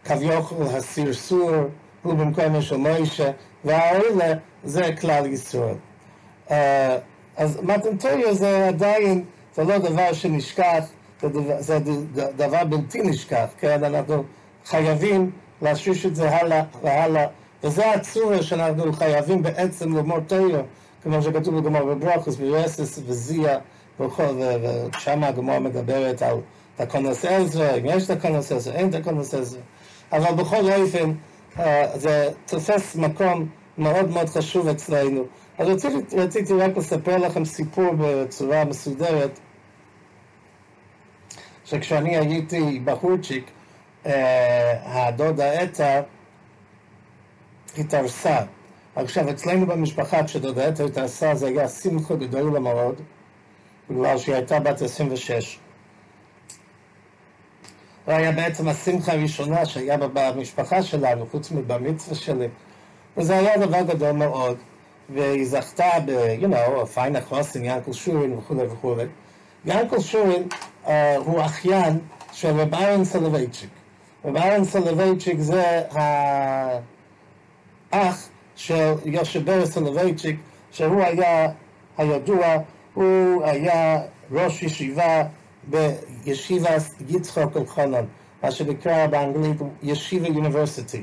כביכול 0.05 0.67
הסרסור, 0.67 1.50
הוא 2.02 2.14
במקומו 2.14 2.62
של 2.62 2.76
מוישה, 2.76 3.31
והאלה 3.64 4.35
זה 4.64 4.97
כלל 5.00 5.26
ישראל. 5.26 5.75
Uh, 6.49 6.52
אז 7.37 7.59
מתן 7.62 7.97
תוירה 7.97 8.35
זה 8.35 8.69
עדיין, 8.69 9.25
זה 9.55 9.64
לא 9.64 9.79
דבר 9.79 10.12
שנשכח, 10.12 10.85
זה 11.21 11.29
דבר, 11.29 11.55
זה 11.59 11.79
דבר 12.37 12.64
בלתי 12.64 13.02
נשכח, 13.02 13.47
כן? 13.59 13.85
אנחנו 13.85 14.25
חייבים 14.67 15.31
להשריש 15.62 16.07
את 16.07 16.17
זה 16.17 16.37
הלאה 16.37 16.62
והלאה, 16.83 17.26
וזה 17.64 17.90
הצורה 17.90 18.43
שאנחנו 18.43 18.93
חייבים 18.93 19.43
בעצם 19.43 19.97
ללמוד 19.97 20.23
תוירה, 20.26 20.62
כמו 21.02 21.23
שכתוב 21.23 21.59
בגמר 21.61 21.85
בברוכס, 21.85 22.37
ברסס 22.37 22.99
וזיה, 23.07 23.59
ושם 24.00 25.25
הגמר 25.25 25.59
מדברת 25.59 26.23
על 26.23 26.37
תקונס 26.76 27.25
עזרא, 27.25 27.76
אם 27.76 27.85
יש 27.85 28.11
תקונס 28.11 28.52
עזרא, 28.52 28.75
אין 28.75 29.00
תקונס 29.00 29.35
עזרא, 29.35 29.61
אבל 30.12 30.35
בכל 30.35 30.73
אופן 30.73 31.12
אה, 31.59 31.99
זה 31.99 32.30
תופס 32.47 32.97
מקום 32.97 33.47
מאוד 33.78 34.11
מאוד 34.11 34.28
חשוב 34.28 34.69
אצלנו. 34.69 35.25
אז 35.59 35.69
רציתי, 35.69 36.16
רציתי 36.16 36.52
רק 36.52 36.76
לספר 36.76 37.16
לכם 37.16 37.45
סיפור 37.45 37.95
בצורה 37.99 38.64
מסודרת, 38.64 39.40
שכשאני 41.64 42.16
הייתי 42.16 42.80
בחורצ'יק, 42.85 43.50
אה, 44.07 45.09
הדודה 45.09 45.62
אתה 45.62 46.00
התארסה. 47.78 48.38
עכשיו, 48.97 49.30
אצלנו 49.30 49.66
במשפחה, 49.66 50.25
כשדודה 50.25 50.69
אתה 50.69 50.85
התארסה, 50.85 51.35
זה 51.35 51.47
היה 51.47 51.69
שמחה 51.69 52.14
גדול 52.14 52.59
מאוד, 52.59 53.00
בגלל 53.90 54.18
שהיא 54.18 54.35
הייתה 54.35 54.61
בת 54.61 54.82
26. 54.82 55.59
זה 58.06 58.16
היה 58.16 58.32
בעצם 58.32 58.68
השמחה 58.68 59.12
הראשונה 59.12 59.66
שהיה 59.66 59.97
במשפחה 59.97 60.82
שלנו, 60.82 61.26
חוץ 61.30 61.50
מבר 61.50 61.78
מצווה 61.78 62.16
שלי. 62.16 62.49
וזה 63.16 63.38
היה 63.38 63.66
דבר 63.66 63.82
גדול 63.82 64.12
מאוד, 64.12 64.56
והיא 65.14 65.47
זכתה 65.47 65.88
ב, 66.06 66.11
you 66.40 66.47
know, 66.47 66.87
פיינער 66.87 67.16
חתן, 67.16 67.64
ינקל 67.64 67.92
שורין 67.92 68.38
וכולי 68.38 68.66
וכולי. 68.66 69.04
ינקל 69.64 70.00
שורין 70.00 70.49
uh, 70.85 70.88
הוא 71.16 71.40
אחיין 71.40 71.99
של 72.32 72.61
רב 72.61 72.75
אהרן 72.75 73.04
סולובייצ'יק. 73.04 73.70
רב 74.25 74.37
אהרן 74.37 74.64
סולובייצ'יק 74.64 75.38
זה 75.38 75.82
האח 77.92 78.28
של 78.56 78.94
יושע 79.04 79.42
בער 79.42 79.64
סולובייצ'יק, 79.64 80.37
שהוא 80.70 81.02
היה 81.02 81.49
הידוע, 81.99 82.56
הוא 82.94 83.44
היה 83.44 84.02
ראש 84.32 84.62
ישיבה 84.62 85.23
בישיבה 85.64 86.70
יצחוק 87.09 87.56
אלחנן, 87.56 88.04
מה 88.42 88.50
שנקרא 88.50 89.06
באנגלית 89.06 89.56
ישיבה 89.82 90.28
יוניברסיטי. 90.28 91.02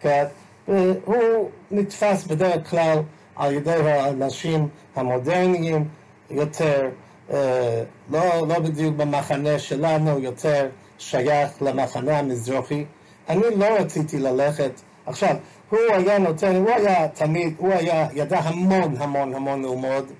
כן? 0.00 0.24
והוא 0.68 1.50
נתפס 1.70 2.24
בדרך 2.24 2.70
כלל 2.70 2.98
על 3.36 3.52
ידי 3.52 3.90
האנשים 3.90 4.68
המודרניים 4.96 5.88
יותר, 6.30 6.88
אה, 7.30 7.82
לא, 8.10 8.48
לא 8.48 8.58
בדיוק 8.58 8.96
במחנה 8.96 9.58
שלנו, 9.58 10.18
יותר 10.18 10.68
שייך 10.98 11.50
למחנה 11.60 12.18
המזרחי. 12.18 12.84
אני 13.28 13.42
לא 13.56 13.66
רציתי 13.78 14.18
ללכת. 14.18 14.70
עכשיו, 15.06 15.36
הוא 15.70 15.78
היה 15.92 16.18
נותן, 16.18 16.56
הוא 16.56 16.70
היה 16.70 17.08
תמיד, 17.08 17.54
הוא 17.58 17.72
היה, 17.72 18.08
ידע 18.14 18.38
המון 18.38 18.94
המון 18.98 19.34
המון 19.34 19.62
ללמוד, 19.62 20.12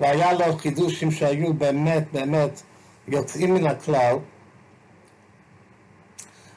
והיה 0.00 0.32
לו 0.32 0.56
חידושים 0.56 1.10
שהיו 1.10 1.54
באמת 1.54 2.04
באמת 2.12 2.62
יוצאים 3.08 3.54
מן 3.54 3.66
הכלל, 3.66 4.16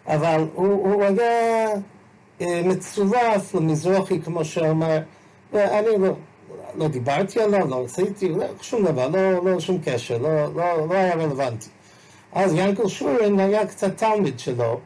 אבל 0.08 0.48
הוא, 0.54 0.68
הוא 0.68 1.04
היה 1.04 1.68
אה, 2.42 2.62
מצורף 2.66 3.56
למזרחי, 3.56 4.22
כמו 4.22 4.46
שאומר, 4.46 5.00
ואני 5.54 5.88
לא, 5.98 6.14
לא 6.76 6.88
דיברתי 6.88 7.42
עליו, 7.42 7.68
לא 7.68 7.84
רציתי, 7.84 8.30
לא, 8.30 8.46
שום 8.62 8.86
דבר, 8.86 9.08
לא, 9.08 9.46
לא 9.46 9.60
שום 9.60 9.78
קשר, 9.86 10.18
לא, 10.18 10.56
לא, 10.56 10.88
לא 10.88 10.94
היה 10.94 11.16
רלוונטי. 11.16 11.70
אז 12.34 12.54
ינקל 12.56 12.88
שורין 12.88 13.40
היה 13.40 13.68
קצת 13.68 13.98
תלמיד 13.98 14.40
שלו, 14.40 14.80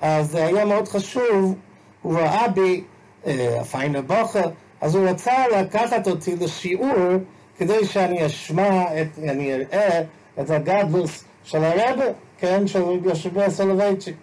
אז 0.00 0.30
זה 0.30 0.46
היה 0.46 0.64
מאוד 0.64 0.88
חשוב, 0.88 1.54
הוא 2.02 2.18
ראה 2.18 2.48
בי 2.48 2.84
אה, 3.26 3.60
הפיינר 3.60 4.00
בוכר, 4.00 4.50
אז 4.80 4.94
הוא 4.94 5.08
רצה 5.08 5.48
לקחת 5.48 6.08
אותי 6.08 6.36
לשיעור 6.36 7.16
כדי 7.58 7.84
שאני 7.84 8.26
אשמע, 8.26 9.02
את, 9.02 9.18
אני 9.18 9.54
אראה 9.54 10.02
את 10.40 10.50
הגדלוס 10.50 11.24
של 11.44 11.64
הרבה, 11.64 12.04
כן, 12.38 12.66
של 12.66 12.82
יושבי 13.04 13.50
סולובייצ'יק. 13.50 14.16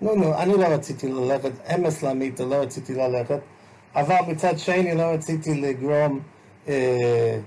נו, 0.00 0.14
נו, 0.14 0.34
אני 0.34 0.52
לא 0.52 0.66
רציתי 0.66 1.08
ללכת, 1.08 1.50
אמס 1.74 2.02
למיטה, 2.02 2.44
לא 2.44 2.54
רציתי 2.54 2.94
ללכת, 2.94 3.38
אבל 3.96 4.16
מצד 4.28 4.58
שני 4.58 4.94
לא 4.94 5.02
רציתי 5.02 5.54
לגרום 5.54 6.20
אה, 6.68 7.38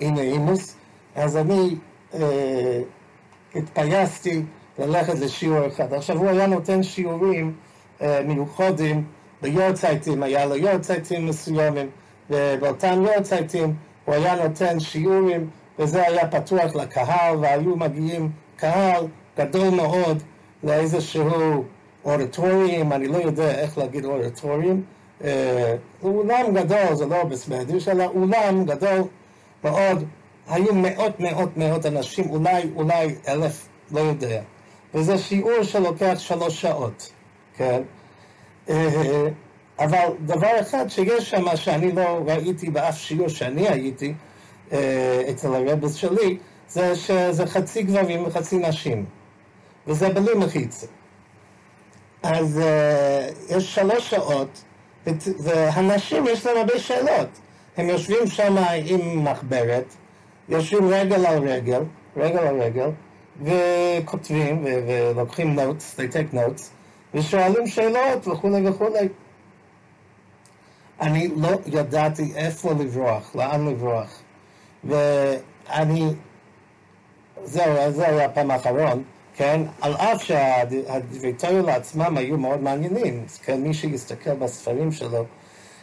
הנה 0.00 0.20
אימוס, 0.20 0.76
אז 1.14 1.36
אני 1.36 1.76
אה, 2.14 2.80
התפייסתי 3.54 4.42
ללכת 4.78 5.18
לשיעור 5.18 5.66
אחד. 5.66 5.92
עכשיו, 5.92 6.16
הוא 6.18 6.28
היה 6.28 6.46
נותן 6.46 6.82
שיעורים 6.82 7.54
אה, 8.02 8.22
מיוחדים 8.22 9.04
ביורצייטים, 9.42 10.22
היה 10.22 10.46
לו 10.46 10.56
יורצייטים 10.56 11.26
מסוימים, 11.26 11.88
ובאותם 12.30 13.04
יורצייטים 13.06 13.74
הוא 14.04 14.14
היה 14.14 14.34
נותן 14.34 14.80
שיעורים 14.80 15.50
וזה 15.78 16.06
היה 16.06 16.28
פתוח 16.28 16.74
לקהל, 16.74 17.36
והיו 17.36 17.76
מגיעים 17.76 18.30
קהל 18.56 19.06
גדול 19.38 19.68
מאוד 19.68 20.22
לאיזשהו 20.62 21.64
אוריטוריום, 22.04 22.92
אני 22.92 23.08
לא 23.08 23.16
יודע 23.16 23.50
איך 23.50 23.78
להגיד 23.78 24.04
אוריטוריום, 24.04 24.82
אה, 25.24 25.74
אולם 26.02 26.54
גדול, 26.54 26.94
זה 26.94 27.06
לא 27.06 27.24
בסמדיש, 27.24 27.88
אלא 27.88 28.04
אולם 28.04 28.64
גדול 28.64 29.02
מאוד, 29.64 30.04
היו 30.48 30.74
מאות 30.74 31.20
מאות 31.20 31.56
מאות 31.56 31.86
אנשים, 31.86 32.30
אולי 32.30 32.62
אולי 32.76 33.14
אלף, 33.28 33.68
לא 33.90 34.00
יודע. 34.00 34.42
וזה 34.94 35.18
שיעור 35.18 35.62
שלוקח 35.62 36.14
שלוש 36.18 36.60
שעות, 36.60 37.12
כן? 37.56 37.82
אה, 38.68 39.28
אבל 39.78 40.08
דבר 40.20 40.60
אחד 40.60 40.88
שיש 40.88 41.30
שם 41.30 41.56
שאני 41.56 41.92
לא 41.92 42.20
ראיתי 42.26 42.70
באף 42.70 42.98
שיעור 42.98 43.28
שאני 43.28 43.68
הייתי, 43.68 44.14
אה, 44.72 45.22
אצל 45.30 45.54
הרבס 45.54 45.94
שלי, 45.94 46.38
זה 46.68 46.96
שזה 46.96 47.46
חצי 47.46 47.82
גברים 47.82 48.26
וחצי 48.26 48.58
נשים, 48.58 49.04
וזה 49.86 50.08
בלי 50.08 50.34
מחיצה. 50.34 50.86
אז 52.22 52.60
uh, 52.60 53.54
יש 53.56 53.74
שלוש 53.74 54.10
שעות, 54.10 54.64
והנשים 55.38 56.24
יש 56.26 56.46
להם 56.46 56.56
הרבה 56.56 56.78
שאלות. 56.78 57.28
הם 57.76 57.88
יושבים 57.88 58.26
שם 58.26 58.56
עם 58.84 59.24
מחברת, 59.24 59.94
יושבים 60.48 60.88
רגל 60.88 61.26
על 61.26 61.48
רגל, 61.48 61.82
רגל 62.16 62.38
על 62.38 62.62
רגל, 62.62 62.90
וכותבים 63.42 64.64
ולוקחים 64.64 65.58
notes, 65.58 65.98
they 65.98 66.14
take 66.14 66.34
notes, 66.34 66.62
ושואלים 67.14 67.66
שאלות 67.66 68.28
וכולי 68.28 68.68
וכולי. 68.68 69.08
אני 71.00 71.28
לא 71.36 71.48
ידעתי 71.66 72.32
איפה 72.36 72.72
לברוח, 72.72 73.36
לאן 73.36 73.68
לברוח. 73.68 74.22
ואני, 74.84 76.04
זהו, 77.44 77.90
זה 77.90 78.08
היה 78.08 78.24
הפעם 78.24 78.50
האחרון, 78.50 79.02
כן? 79.36 79.62
על 79.80 79.94
אף 79.94 80.22
שהדברי 80.22 81.32
תורה 81.32 81.62
לעצמם 81.62 82.16
היו 82.16 82.38
מאוד 82.38 82.62
מעניינים, 82.62 83.24
כן? 83.42 83.62
מי 83.62 83.74
שיסתכל 83.74 84.34
בספרים 84.34 84.92
שלו 84.92 85.24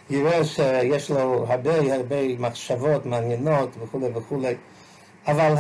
יראה 0.10 0.45
שיש 0.45 1.12
לו 1.12 1.45
הרבה 1.48 1.95
הרבה 1.95 2.38
מחשבות 2.39 3.06
מעניינות 3.06 3.69
וכולי 3.80 4.08
וכולי, 4.15 4.56
אבל 5.28 5.54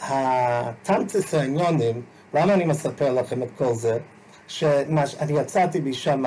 הטנטס 0.00 1.34
העניונים, 1.34 2.02
למה 2.34 2.54
אני 2.54 2.64
מספר 2.64 3.12
לכם 3.12 3.42
את 3.42 3.48
כל 3.58 3.74
זה? 3.74 3.98
שאני 4.48 5.00
יצאתי 5.40 5.80
משם 5.80 6.24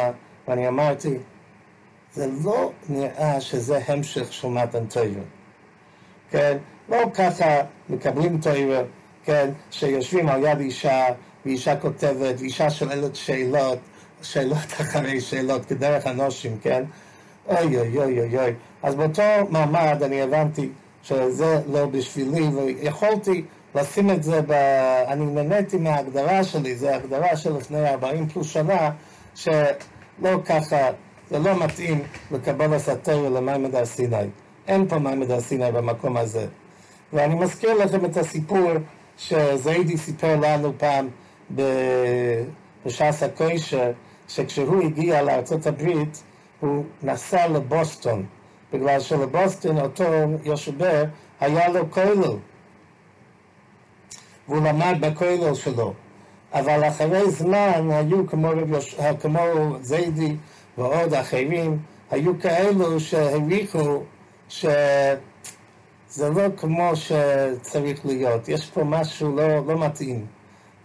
ואני 0.48 0.68
אמרתי, 0.68 1.18
זה 2.14 2.28
לא 2.44 2.72
נראה 2.90 3.42
שזה 3.42 3.80
המשך 3.88 4.34
של 4.34 4.48
מתן 4.48 4.86
תורה. 4.86 5.06
כן? 6.30 6.58
לא 6.90 6.98
ככה 7.14 7.46
מקבלים 7.90 8.38
תורה, 8.38 8.82
כן? 9.24 9.50
שיושבים 9.72 10.30
על 10.30 10.44
יד 10.44 10.60
אישה, 10.60 11.06
ואישה 11.46 11.76
כותבת, 11.76 12.36
ואישה 12.40 12.70
שואלת 12.70 13.16
שאלות, 13.16 13.80
שאלות 14.22 14.74
אחרי 14.82 15.22
שאלות, 15.22 15.66
כדרך 15.66 16.08
הנושים, 16.08 16.58
כן? 16.62 16.84
אוי 17.48 17.78
אוי 17.78 17.98
אוי 17.98 18.20
אוי 18.20 18.38
אוי. 18.40 18.54
אז 18.84 18.96
באותו 18.96 19.22
מעמד 19.50 20.04
אני 20.04 20.22
הבנתי 20.22 20.70
שזה 21.04 21.62
לא 21.68 21.86
בשבילי, 21.86 22.48
ויכולתי 22.48 23.44
לשים 23.76 24.10
את 24.10 24.24
זה, 24.24 24.42
ב... 24.42 24.52
אני 25.08 25.26
נהניתי 25.26 25.78
מההגדרה 25.78 26.44
שלי, 26.44 26.76
זו 26.76 26.90
הגדרה 26.90 27.38
של 27.38 27.58
לפני 27.58 27.90
40 27.90 28.28
פלוס 28.28 28.48
שנה, 28.48 28.92
שלא 29.36 30.40
ככה, 30.46 30.90
זה 31.30 31.40
לא 31.40 31.60
מתאים 31.60 32.02
לקבל 32.32 32.74
הסתר 32.74 33.30
למימד 33.30 33.76
הר 33.76 33.86
סיני. 33.86 34.18
אין 34.68 34.88
פה 34.88 35.00
מעמד 35.00 35.32
הר 35.32 35.42
סיני 35.42 35.72
במקום 35.72 36.18
הזה. 36.18 36.48
ואני 37.14 37.36
מזכיר 37.36 37.74
לכם 37.74 38.06
את 38.06 38.18
הסיפור 38.18 38.72
שזיידי 39.18 39.98
סיפר 39.98 40.36
לנו 40.40 40.74
פעם 40.78 41.08
בש"ס 42.86 43.24
הקוישר, 43.24 43.92
שכשהוא 44.28 44.84
הגיע 44.84 45.22
לארצות 45.22 45.68
הברית, 45.68 46.24
הוא 46.60 46.84
נסע 47.04 47.48
לבוסטון, 47.48 48.26
בגלל 48.74 49.00
שלבוסטון 49.00 49.80
אותו 49.80 50.04
יושבר 50.44 51.04
היה 51.40 51.70
לו 51.70 51.92
כולל, 51.92 52.38
והוא 54.48 54.62
למד 54.68 54.96
בכולל 55.00 55.54
שלו. 55.54 55.94
אבל 56.54 56.88
אחרי 56.88 57.32
זמן 57.32 57.92
היו 57.92 58.28
כמו, 58.28 58.50
כמו 59.22 59.40
זיידי 59.82 60.36
ועוד 60.78 61.14
אחרים, 61.14 61.80
היו 62.12 62.40
כאלו 62.40 63.00
שהעריכו 63.00 64.04
שזה 64.50 64.70
לא 66.18 66.44
כמו 66.58 66.92
שצריך 66.96 68.06
להיות, 68.06 68.50
יש 68.50 68.70
פה 68.70 68.84
משהו 68.84 69.36
לא, 69.36 69.68
לא 69.68 69.80
מתאים, 69.86 70.26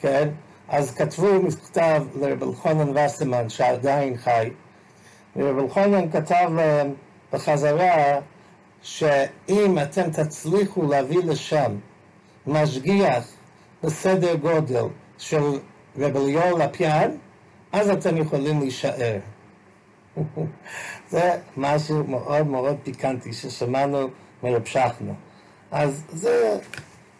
כן? 0.00 0.28
אז 0.68 0.94
כתבו 0.94 1.42
מכתב 1.42 2.02
לרב 2.20 2.42
אלחנן 2.42 2.96
וסרמן 2.96 3.48
שעדיין 3.48 4.16
חי, 4.16 4.50
ורב 5.36 5.58
אלחנן 5.58 6.10
כתב 6.10 6.50
להם 6.56 6.94
בחזרה 7.32 8.20
שאם 8.82 9.78
אתם 9.82 10.10
תצליחו 10.10 10.86
להביא 10.86 11.24
לשם 11.24 11.76
משגיח 12.46 13.28
בסדר 13.82 14.34
גודל 14.34 14.84
של 15.18 15.58
רב 15.98 16.16
אליהו 16.16 16.58
לפיאן, 16.58 17.10
אז 17.72 17.90
אתם 17.90 18.16
יכולים 18.16 18.60
להישאר. 18.60 19.18
זה 21.10 21.36
משהו 21.56 22.04
מאוד 22.04 22.46
מאוד 22.46 22.76
פיקנטי 22.82 23.32
ששמענו 23.32 24.08
מרב 24.42 24.64
שכנו. 24.64 25.14
אז 25.70 26.02
זה, 26.08 26.58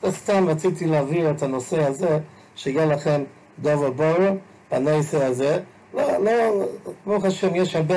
זה 0.02 0.12
סתם 0.12 0.48
רציתי 0.48 0.86
להעביר 0.86 1.30
את 1.30 1.42
הנושא 1.42 1.86
הזה, 1.86 2.18
שיהיה 2.56 2.86
לכם 2.86 3.22
דובר 3.58 3.90
בורו 3.90 4.36
בנושא 4.70 5.24
הזה. 5.24 5.60
לא, 5.94 6.24
לא, 6.24 6.64
ברוך 7.06 7.24
השם, 7.24 7.54
יש 7.54 7.76
הרבה, 7.76 7.94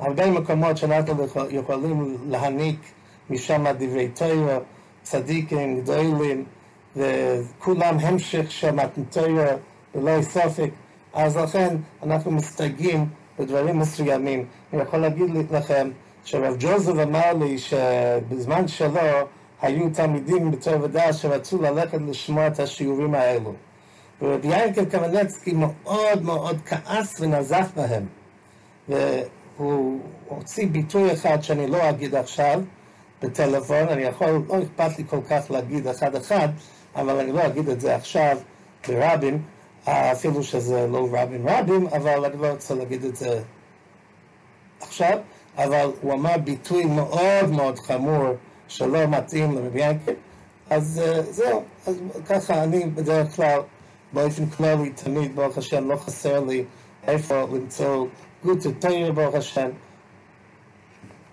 הרבה 0.00 0.30
מקומות 0.30 0.76
שאנחנו 0.76 1.24
יכול- 1.24 1.48
יכולים 1.50 2.16
להעניק 2.28 2.78
משם 3.30 3.64
דברי 3.78 4.08
תורה, 4.08 4.58
צדיקים, 5.02 5.80
גדולים, 5.80 6.44
וכולם 6.96 7.96
המשך 8.00 8.50
של 8.50 8.70
מתנתורה, 8.70 9.46
ללא 9.94 10.22
ספק. 10.22 10.70
אז 11.14 11.36
לכן 11.36 11.76
אנחנו 12.02 12.30
מסתייגים 12.30 13.06
בדברים 13.38 13.78
מסוימים. 13.78 14.44
אני 14.72 14.82
יכול 14.82 14.98
להגיד 14.98 15.50
לכם 15.50 15.90
שרב 16.24 16.56
ג'וזף 16.58 16.92
אמר 17.02 17.32
לי 17.32 17.58
שבזמן 17.58 18.68
שלו 18.68 19.00
היו 19.62 19.90
תלמידים 19.90 20.50
בתור 20.50 20.82
ודעת 20.82 21.14
שרצו 21.14 21.62
ללכת 21.62 21.98
לשמוע 22.08 22.46
את 22.46 22.60
השיעורים 22.60 23.14
האלו. 23.14 23.52
ורבי 24.22 24.48
ינקל 24.48 24.84
קמנצקי 24.84 25.52
מאוד 25.52 26.22
מאוד 26.22 26.58
כעס 26.66 27.20
ונזף 27.20 27.66
בהם. 27.76 28.06
והוא 28.88 30.00
הוציא 30.28 30.66
ביטוי 30.66 31.12
אחד 31.12 31.42
שאני 31.42 31.66
לא 31.66 31.90
אגיד 31.90 32.14
עכשיו 32.14 32.60
בטלפון, 33.22 33.88
אני 33.88 34.02
יכול, 34.02 34.42
לא 34.48 34.62
אכפת 34.62 34.98
לי 34.98 35.04
כל 35.08 35.20
כך 35.30 35.50
להגיד 35.50 35.86
אחד 35.86 36.14
אחד, 36.14 36.48
אבל 36.96 37.18
אני 37.20 37.32
לא 37.32 37.46
אגיד 37.46 37.68
את 37.68 37.80
זה 37.80 37.96
עכשיו 37.96 38.38
ברבים, 38.88 39.42
אפילו 39.86 40.42
שזה 40.42 40.86
לא 40.86 41.08
רבים 41.12 41.48
רבים, 41.48 41.86
אבל 41.86 42.24
אני 42.24 42.42
לא 42.42 42.46
רוצה 42.46 42.74
להגיד 42.74 43.04
את 43.04 43.16
זה 43.16 43.40
עכשיו, 44.80 45.18
אבל 45.58 45.90
הוא 46.00 46.12
אמר 46.12 46.36
ביטוי 46.44 46.84
מאוד 46.84 47.50
מאוד 47.50 47.78
חמור 47.78 48.28
שלא 48.68 49.06
מתאים 49.06 49.54
לרבי 49.54 49.80
ינקל, 49.80 50.12
אז 50.70 51.02
אה, 51.04 51.22
זהו, 51.22 51.62
אז 51.86 52.00
ככה 52.26 52.62
אני 52.62 52.86
בדרך 52.86 53.36
כלל, 53.36 53.60
באופן 54.12 54.46
כללי, 54.46 54.90
תמיד, 54.90 55.36
ברוך 55.36 55.58
השם, 55.58 55.88
לא 55.88 55.96
חסר 55.96 56.40
לי 56.40 56.64
איפה 57.06 57.42
למצוא 57.52 58.06
גוטה 58.44 58.68
תויר, 58.78 59.12
ברוך 59.12 59.34
השם, 59.34 59.68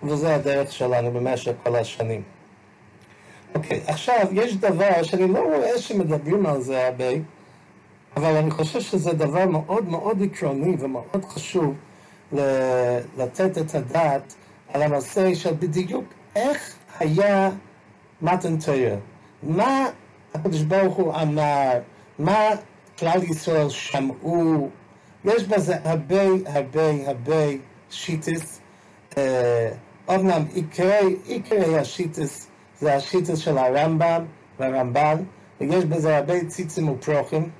וזה 0.02 0.34
הדרך 0.34 0.72
שלנו 0.72 1.10
במשך 1.10 1.52
כל 1.62 1.76
השנים. 1.76 2.22
אוקיי, 3.54 3.80
עכשיו, 3.86 4.26
יש 4.32 4.56
דבר 4.56 5.02
שאני 5.02 5.28
לא 5.28 5.38
רואה 5.38 5.78
שמדברים 5.78 6.46
על 6.46 6.60
זה 6.60 6.86
הרבה, 6.86 7.04
אבל 8.16 8.36
אני 8.36 8.50
חושב 8.50 8.80
שזה 8.80 9.12
דבר 9.12 9.46
מאוד 9.46 9.88
מאוד 9.88 10.22
עקרוני 10.22 10.76
ומאוד 10.78 11.24
חשוב 11.24 11.74
לתת 13.18 13.58
את 13.58 13.74
הדעת 13.74 14.34
על 14.72 14.82
הנושא 14.82 15.34
של 15.34 15.54
בדיוק 15.58 16.04
איך 16.36 16.74
היה 16.98 17.50
מתן 18.22 18.56
תורה. 18.56 18.96
מה 19.42 19.86
הקדוש 20.34 20.62
ברוך 20.62 20.96
הוא 20.96 21.14
אמר, 21.14 21.72
מה 22.18 22.48
כלל 22.98 23.22
ישראל 23.22 23.68
שמעו, 23.68 24.68
יש 25.24 25.44
בזה 25.44 25.76
הרבה 25.84 26.22
הרבה 26.46 26.90
הרבה 27.06 27.44
שיטס. 27.90 28.60
אה, 29.18 29.70
אומנם 30.08 30.44
עיקרי, 30.54 31.16
עיקרי 31.24 31.78
השיטס 31.78 32.46
זה 32.80 32.94
השיטס 32.94 33.38
של 33.38 33.58
הרמב"ם 33.58 34.24
והרמב"ן, 34.58 35.16
ויש 35.60 35.84
בזה 35.84 36.16
הרבה 36.16 36.44
ציצים 36.44 36.88
ופרוכים. 36.88 37.50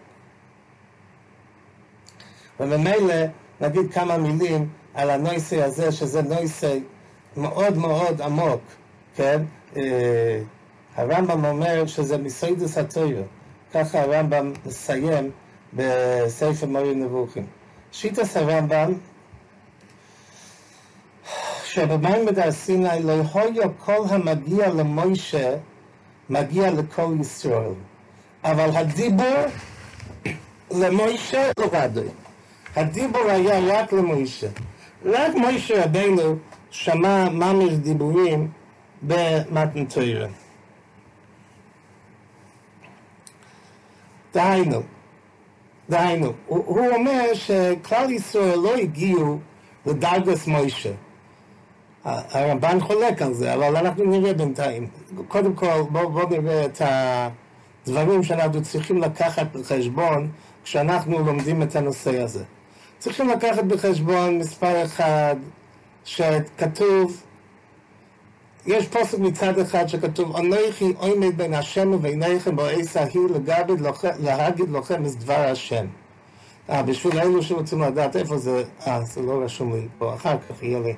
וממילא 2.61 3.15
נגיד 3.61 3.93
כמה 3.93 4.19
מילים 4.19 4.69
על 4.95 5.11
הנושא 5.11 5.65
הזה, 5.65 5.93
שזה 5.93 6.23
נושא 6.23 6.79
מאוד 7.37 7.77
מאוד 7.77 8.21
עמוק, 8.21 8.61
כן? 9.17 9.43
אה, 9.77 10.41
הרמב"ם 10.97 11.45
אומר 11.45 11.87
שזה 11.87 12.19
מסוידס 12.19 12.79
התוירה, 12.79 13.23
ככה 13.75 14.01
הרמב"ם 14.01 14.53
מסיים 14.67 15.31
בספר 15.73 16.67
מורי 16.67 16.95
נבוכים. 16.95 17.47
שיטס 17.93 18.37
הרמב"ם, 18.37 18.93
שבמים 21.65 22.27
בדר 22.27 22.53
סיני 22.53 23.03
לא 23.03 23.13
היה 23.35 23.69
כל 23.85 24.03
המגיע 24.09 24.69
למוישה 24.69 25.57
מגיע 26.31 26.71
לכל 26.71 27.15
ישראל, 27.21 27.73
אבל 28.45 28.77
הדיבור 28.77 29.45
למוישה 30.71 31.51
לבדו. 31.61 32.01
הדיבור 32.77 33.23
היה 33.31 33.81
רק 33.81 33.93
למוישה. 33.93 34.49
רק 35.05 35.35
מוישה 35.35 35.85
רבינו 35.85 36.37
שמע 36.71 37.29
ממש 37.29 37.73
דיבורים 37.73 38.49
במתן 39.03 39.85
תורה. 39.85 40.27
דהיינו, 44.35 44.83
דהיינו, 45.91 46.33
הוא, 46.47 46.87
אומר 46.95 47.35
שכלל 47.35 48.11
ישראל 48.11 48.59
לא 48.59 48.75
הגיעו 48.75 49.39
לדרגס 49.87 50.47
מוישה. 50.47 50.93
הרמב"ן 52.05 52.81
חולק 52.81 53.23
על 53.23 53.35
זה, 53.35 53.55
אבל 53.55 53.77
אנחנו 53.77 54.05
נראה 54.05 54.35
בינתיים. 54.35 54.89
קודם 55.29 55.55
כל, 55.55 55.83
בואו 55.91 56.11
בוא 56.13 56.25
נראה 56.31 56.65
את 56.65 56.83
הדברים 57.87 58.23
שאנחנו 58.23 58.63
צריכים 58.63 59.03
לקחת 59.03 59.47
בחשבון 59.53 60.31
כשאנחנו 60.65 61.19
לומדים 61.19 61.63
את 61.63 61.77
הנושא 61.77 62.23
הזה. 62.23 62.45
צריכים 63.01 63.29
לקחת 63.29 63.65
בחשבון 63.65 64.39
מספר 64.39 64.85
אחד, 64.85 65.37
שכתוב, 66.05 67.23
יש 68.67 68.89
פוסק 68.89 69.19
מצד 69.19 69.59
אחד 69.59 69.87
שכתוב, 69.87 70.37
אנוכי 70.37 70.93
עומד 70.99 71.37
בין 71.37 71.55
השם 71.55 71.93
וביניכם 71.93 72.57
בעץ 72.57 72.97
ההיא 72.97 73.29
לגבי 73.35 73.73
להגיד 74.21 74.71
לכם 74.71 75.07
את 75.07 75.15
דבר 75.19 75.49
השם. 75.53 75.87
אה, 76.71 76.83
בשביל 76.83 77.19
אלו 77.19 77.43
שרוצים 77.43 77.83
לדעת 77.83 78.17
איפה 78.17 78.39
זה, 78.39 78.65
אה, 78.87 79.03
זה 79.03 79.23
לא 79.23 79.43
רשום 79.45 79.73
לי 79.73 79.89
פה, 79.99 80.15
אחר 80.15 80.37
כך 80.49 80.63
יהיה 80.63 80.81
לי. 80.81 80.95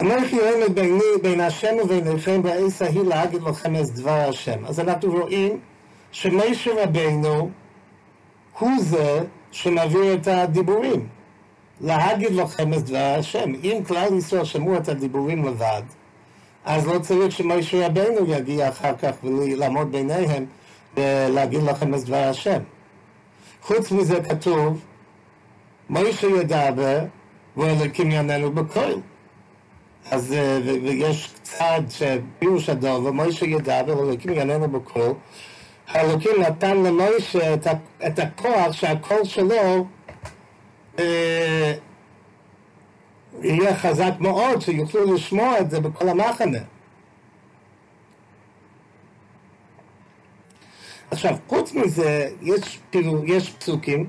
אנוכי 0.00 0.38
עומד 0.38 0.74
ביני, 0.74 1.04
בין 1.22 1.40
השם 1.40 1.74
וביניכם 1.84 2.42
בעץ 2.42 2.82
ההיא 2.82 3.02
להגיד 3.02 3.42
לכם 3.42 3.76
את 3.76 3.90
דבר 3.94 4.28
השם. 4.28 4.64
אז 4.66 4.80
אנחנו 4.80 5.12
רואים 5.12 5.60
שמשה 6.12 6.82
רבינו 6.82 7.50
הוא 8.58 8.70
זה 8.80 9.20
שמעביר 9.54 10.14
את 10.14 10.28
הדיבורים. 10.28 11.06
להגיד 11.80 12.32
לכם 12.32 12.74
את 12.74 12.82
דבר 12.82 13.16
השם. 13.18 13.52
אם 13.64 13.82
כלל 13.86 14.14
ישראל 14.18 14.44
שמעו 14.44 14.76
את 14.76 14.88
הדיבורים 14.88 15.44
לבד, 15.44 15.82
אז 16.64 16.86
לא 16.86 16.98
צריך 16.98 17.32
שמשה 17.32 17.86
רבנו 17.86 18.32
יגיע 18.32 18.68
אחר 18.68 18.96
כך 18.96 19.12
ולעמוד 19.24 19.92
ביניהם 19.92 20.46
ולהגיד 20.96 21.62
לכם 21.62 21.94
את 21.94 22.04
דבר 22.04 22.28
השם. 22.28 22.60
חוץ 23.62 23.92
מזה 23.92 24.20
כתוב, 24.20 24.84
משה 25.90 26.26
ידבר 26.26 26.98
ואלוקים 27.56 28.10
יעננו 28.10 28.52
בקול. 28.52 29.00
אז 30.10 30.32
אה, 30.32 30.58
ויש 30.64 31.34
צד 31.42 31.82
שפירוש 31.88 32.68
הדובר, 32.68 33.12
משה 33.12 33.46
ידבר 33.46 33.98
ואלוקים 33.98 34.32
יעננו 34.32 34.68
בקול. 34.68 35.12
האלוקים 35.88 36.40
נתן 36.40 36.76
למשה 36.76 37.54
את, 37.54 37.66
את 38.06 38.18
הכוח 38.18 38.72
שהקול 38.72 39.24
שלו 39.24 39.86
אה, 40.98 41.74
יהיה 43.42 43.76
חזק 43.76 44.12
מאוד, 44.20 44.60
שיוכלו 44.60 45.14
לשמוע 45.14 45.60
את 45.60 45.70
זה 45.70 45.80
בכל 45.80 46.08
המחנה. 46.08 46.58
עכשיו, 51.10 51.36
חוץ 51.48 51.72
מזה, 51.72 52.30
יש, 52.42 52.78
פירו, 52.90 53.24
יש 53.24 53.50
פסוקים 53.50 54.06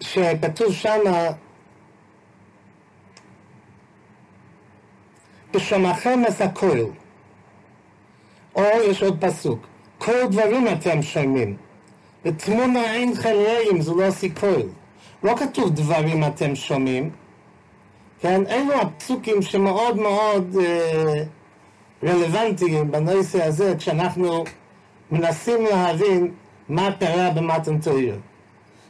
שכתוב 0.00 0.72
שמה 0.72 1.28
בשמכם 5.54 6.20
את 6.28 6.40
הכל. 6.40 6.78
או 8.54 8.62
יש 8.90 9.02
עוד 9.02 9.16
פסוק, 9.20 9.66
כל 9.98 10.26
דברים 10.30 10.68
אתם 10.68 11.02
שומעים, 11.02 11.56
ותמונה 12.24 12.94
אין 12.94 13.14
חלאים, 13.14 13.80
זה 13.80 13.92
לא 13.92 14.10
סיכוי. 14.10 14.62
לא 15.22 15.34
כתוב 15.36 15.70
דברים 15.70 16.24
אתם 16.24 16.54
שומעים, 16.54 17.10
כן? 18.20 18.42
אלו 18.48 18.74
הפסוקים 18.74 19.42
שמאוד 19.42 19.96
מאוד 19.96 20.56
אה, 20.60 21.22
רלוונטיים 22.04 22.90
בנושא 22.90 23.44
הזה, 23.44 23.74
כשאנחנו 23.78 24.44
מנסים 25.10 25.64
להבין 25.70 26.32
מה 26.68 26.92
קרה 27.00 27.30
במתן 27.30 27.78
תויר. 27.78 28.18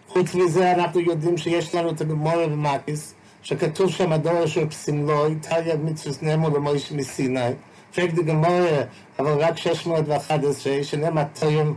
חוץ 0.08 0.34
מזה 0.34 0.72
אנחנו 0.72 1.00
יודעים 1.00 1.38
שיש 1.38 1.74
לנו 1.74 1.90
את 1.90 2.00
הגמורה 2.00 2.46
במקיס, 2.46 3.14
שכתוב 3.42 3.90
שם 3.90 4.12
הדור 4.12 4.44
אשר 4.44 4.68
פסימלוי, 4.68 5.34
תריה 5.34 5.76
מצווס 5.76 6.22
נמו 6.22 6.50
למויש 6.50 6.92
מסיני, 6.92 7.50
פרק 7.94 8.10
דה 8.10 8.22
גמורה, 8.22 8.82
אבל 9.18 9.32
רק 9.44 9.56
611, 9.56 10.84
שנאמר 10.84 11.22
תויר, 11.40 11.72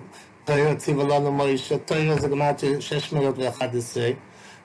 תויר 0.46 0.74
ציווה 0.74 1.04
לנו 1.04 1.32
מוישה, 1.32 1.78
תויר 1.78 2.20
זה 2.20 2.28
גמרתי 2.28 2.82
611, 2.82 4.10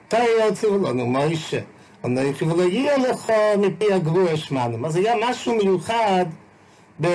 תויר 0.09 0.55
ציווה 0.55 0.91
לנו 0.91 1.07
מוישה, 1.07 1.61
אנכי 2.05 2.45
ולא 2.45 2.63
יהיה 2.63 2.99
לך 2.99 3.33
מפי 3.59 3.93
הגרוע 3.93 4.37
שמענו. 4.37 4.87
אז 4.87 4.97
היה 4.97 5.15
משהו 5.31 5.55
מיוחד 5.55 6.27
ב... 7.01 7.07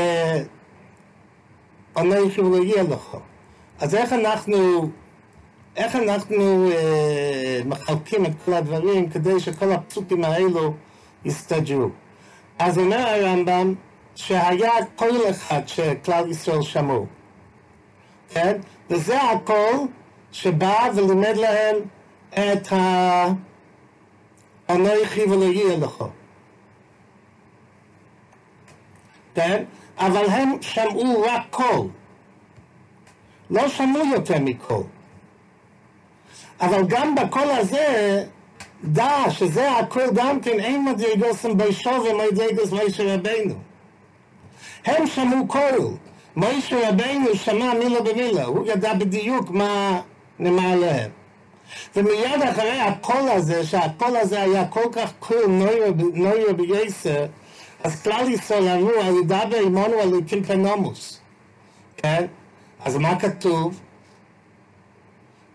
אנכי 1.98 2.42
ולא 2.42 2.64
יהיה 2.64 2.84
לך. 2.84 3.18
אז 3.80 3.96
איך 3.96 4.14
אנחנו 4.14 4.90
איך 5.76 5.96
אנחנו 5.96 6.70
אה, 6.72 7.60
מחלקים 7.66 8.26
את 8.26 8.32
כל 8.46 8.54
הדברים 8.54 9.10
כדי 9.10 9.40
שכל 9.40 9.72
הפסוקים 9.72 10.24
האלו 10.24 10.74
יסתדרו. 11.26 11.90
אז 12.60 12.78
אומר 12.78 12.98
הרמב"ם 12.98 13.74
שהיה 14.16 14.72
קול 14.96 15.18
אחד 15.30 15.68
שכלל 15.68 16.32
ישראל 16.32 16.62
שמעו, 16.62 17.06
כן? 18.30 18.58
וזה 18.90 19.22
הקול 19.22 19.88
שבא 20.32 20.90
ולימד 20.96 21.38
להם 21.38 21.76
את 22.30 22.74
ה... 22.74 23.26
אנכי 24.70 25.24
ולא 25.24 25.44
יהיה 25.44 25.78
לך. 25.78 26.04
כן? 29.36 29.64
אבל 29.98 30.26
הם 30.26 30.62
שמעו 30.62 31.22
רק 31.22 31.42
קול. 31.50 31.88
לא 33.50 33.70
שמעו 33.70 34.06
יותר 34.14 34.40
מקול. 34.40 34.84
אבל 36.62 36.84
גם 36.88 37.16
בקול 37.16 37.50
הזה, 37.50 38.24
דע 38.84 39.24
שזה 39.30 39.72
הקול 39.72 40.10
גם 40.14 40.40
כן 40.40 40.60
אין 40.60 40.86
מדרגוסם 40.86 41.58
בו 41.58 41.71
שווה 41.71 42.06
למדרגוס 42.06 42.72
מוישה 42.72 43.16
רבינו. 43.16 43.56
הם 44.86 45.08
שמעו 45.08 45.48
קול. 45.48 45.98
מוישה 46.36 46.90
רבינו 46.90 47.36
שמע 47.36 47.74
מילה 47.74 48.02
במילה, 48.02 48.46
הוא 48.46 48.68
ידע 48.68 48.94
בדיוק 48.94 49.50
מה 49.50 50.02
נאמר 50.40 50.80
להם. 50.80 51.10
ומיד 51.96 52.42
אחרי 52.50 52.80
הקול 52.80 53.30
הזה, 53.30 53.66
שהקול 53.66 54.16
הזה 54.16 54.42
היה 54.42 54.68
כל 54.68 54.90
כך 54.92 55.12
קול 55.20 55.46
נורא 56.14 56.54
ביותר, 56.54 57.26
אז 57.84 58.02
כלל 58.02 58.30
ישראל 58.30 58.68
אמרו, 58.68 58.92
אל 59.02 59.16
ידבר 59.16 59.58
עמנו 59.66 60.00
אלוקים 60.02 60.22
פן 60.28 60.51
נומוס. 60.51 61.20
כן? 61.98 62.26
אז 62.86 62.98
מה 62.98 63.20
כתוב? 63.20 63.80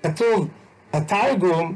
כתוב, 0.03 0.49
התרגום, 0.93 1.75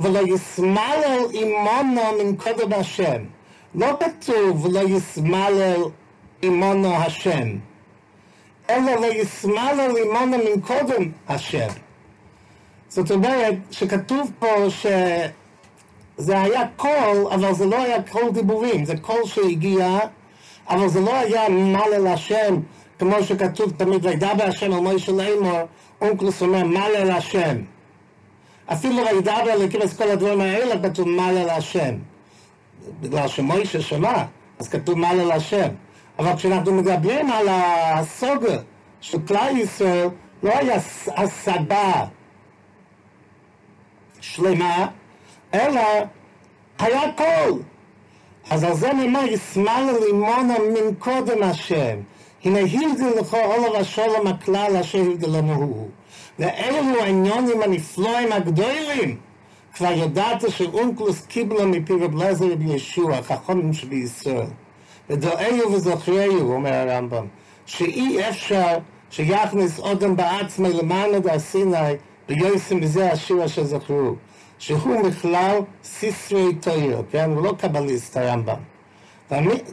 ולא 0.00 0.20
יסמלל 0.26 1.20
עמונו 1.32 2.02
מן 2.18 2.36
קודם 2.36 2.72
השם. 2.72 3.22
לא 3.74 3.96
כתוב 4.00 4.64
ולא 4.64 4.80
יסמלל 4.80 5.82
עמונו 6.42 6.94
השם, 6.94 7.48
אלא 8.70 8.94
לא 9.00 9.06
יסמלל 9.06 9.94
עמונו 10.02 10.38
מן 10.38 10.60
קודם 10.60 11.10
השם. 11.28 11.68
זאת 12.88 13.10
אומרת 13.10 13.54
שכתוב 13.70 14.32
פה 14.38 14.46
שזה 14.70 16.40
היה 16.40 16.62
קול, 16.76 17.26
אבל 17.30 17.54
זה 17.54 17.66
לא 17.66 17.82
היה 17.82 18.02
קול 18.02 18.30
דיבורים, 18.32 18.84
זה 18.84 18.96
קול 18.96 19.20
שהגיע, 19.24 19.98
אבל 20.68 20.88
זה 20.88 21.00
לא 21.00 21.16
היה 21.16 21.48
מלל 21.48 22.06
השם, 22.06 22.56
כמו 22.98 23.22
שכתוב 23.22 23.72
תמיד, 23.76 24.06
וידבר 24.06 24.44
השם 24.44 24.72
על 24.72 24.80
מוישה 24.80 25.12
לאמור, 25.12 25.60
אונקלוס 26.00 26.42
אומר 26.42 26.64
מלל 26.64 27.10
השם. 27.10 27.56
אפילו 28.72 28.96
וידבר 29.06 29.56
לכנס 29.58 29.96
כל 29.96 30.10
הדברים 30.10 30.40
האלה 30.40 30.88
כתוב 30.88 31.08
מלל 31.08 31.50
השם. 31.50 31.94
בגלל 33.00 33.28
שמוישה 33.28 33.80
שמע, 33.80 34.24
אז 34.58 34.68
כתוב 34.68 34.98
מלל 34.98 35.32
השם. 35.32 35.68
אבל 36.18 36.36
כשאנחנו 36.36 36.72
מדברים 36.72 37.30
על 37.30 37.46
הסוגר 37.50 38.58
של 39.00 39.18
כלל 39.28 39.56
ישראל, 39.56 40.08
לא 40.42 40.58
היה 40.58 40.76
השגה 41.16 42.04
שלמה, 44.20 44.86
אלא 45.54 45.80
היה 46.78 47.12
קול. 47.16 47.62
אז 48.50 48.64
על 48.64 48.74
זה 48.74 48.92
נאמר, 48.92 49.24
ישמאל 49.24 49.90
לימונה 50.06 50.54
מן 50.58 50.94
קודם 50.98 51.42
השם. 51.42 51.96
הנה 52.44 52.58
הבדל 52.58 53.20
לך 53.20 53.34
עולב 53.34 53.74
השולם 53.74 54.26
הכלל 54.26 54.76
אשר 54.80 54.98
הבדלנו 54.98 55.54
הוא. 55.54 55.88
ואלו 56.38 57.00
העניונים 57.00 57.62
הנפלאים 57.62 58.32
הגדולים. 58.32 59.18
כבר 59.74 59.92
ידעת 59.92 60.50
שאונקלוס 60.50 61.26
קיבלה 61.26 61.66
מפי 61.66 61.92
רב 61.92 62.22
לזר 62.22 62.46
ישוע, 62.60 63.22
חכמים 63.22 63.72
שבישראל. 63.72 64.46
ודואיו 65.10 65.72
וזוכריו, 65.72 66.52
אומר 66.52 66.74
הרמב"ם, 66.74 67.26
שאי 67.66 68.28
אפשר 68.28 68.78
שיכניס 69.10 69.78
אודם 69.78 70.16
בעצמי 70.16 70.72
למען 70.72 71.18
דה 71.18 71.38
סיני 71.38 71.92
ויועסים 72.28 72.80
בזה 72.80 73.12
השיר 73.12 73.44
אשר 73.44 73.64
זכרו. 73.64 74.14
שהוא 74.58 75.02
בכלל 75.08 75.58
סיסרי 75.84 76.54
טויר, 76.54 77.02
כן? 77.10 77.30
הוא 77.30 77.44
לא 77.44 77.54
קבליסט 77.58 78.16
הרמב"ם. 78.16 78.60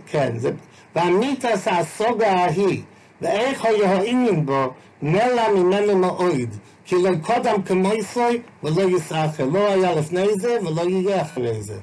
כן, 0.05 0.37
זה... 0.37 0.51
והמיתוס 0.95 1.67
הסוגה 1.67 2.31
ההיא, 2.31 2.81
ואיך 3.21 3.65
היה 3.65 3.91
העניין 3.91 4.45
בו, 4.45 4.67
נלה 5.01 5.53
ממנו 5.55 5.97
מאויד, 5.97 6.55
כי 6.85 6.95
לא 6.95 7.09
קודם 7.21 7.61
כמויסוי 7.61 8.41
ולא 8.63 8.81
יסחר, 8.81 9.45
לא 9.51 9.67
היה 9.67 9.95
לפני 9.95 10.25
זה 10.39 10.57
ולא 10.61 10.81
יהיה 10.81 11.21
אחרי 11.21 11.61
זה. 11.61 11.79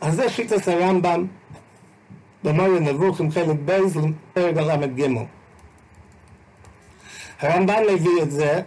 אז 0.00 0.14
זה 0.14 0.28
שיטת 0.28 0.68
הרמב"ם 0.68 1.26
במורה 2.44 2.80
נבוכים 2.80 3.30
חלק 3.30 3.56
בייז 3.64 3.98
פרק 4.32 4.56
הל"ג. 4.56 5.08
הרמב"ם 7.40 7.82
מביא 7.94 8.22
את 8.22 8.30
זה. 8.30 8.62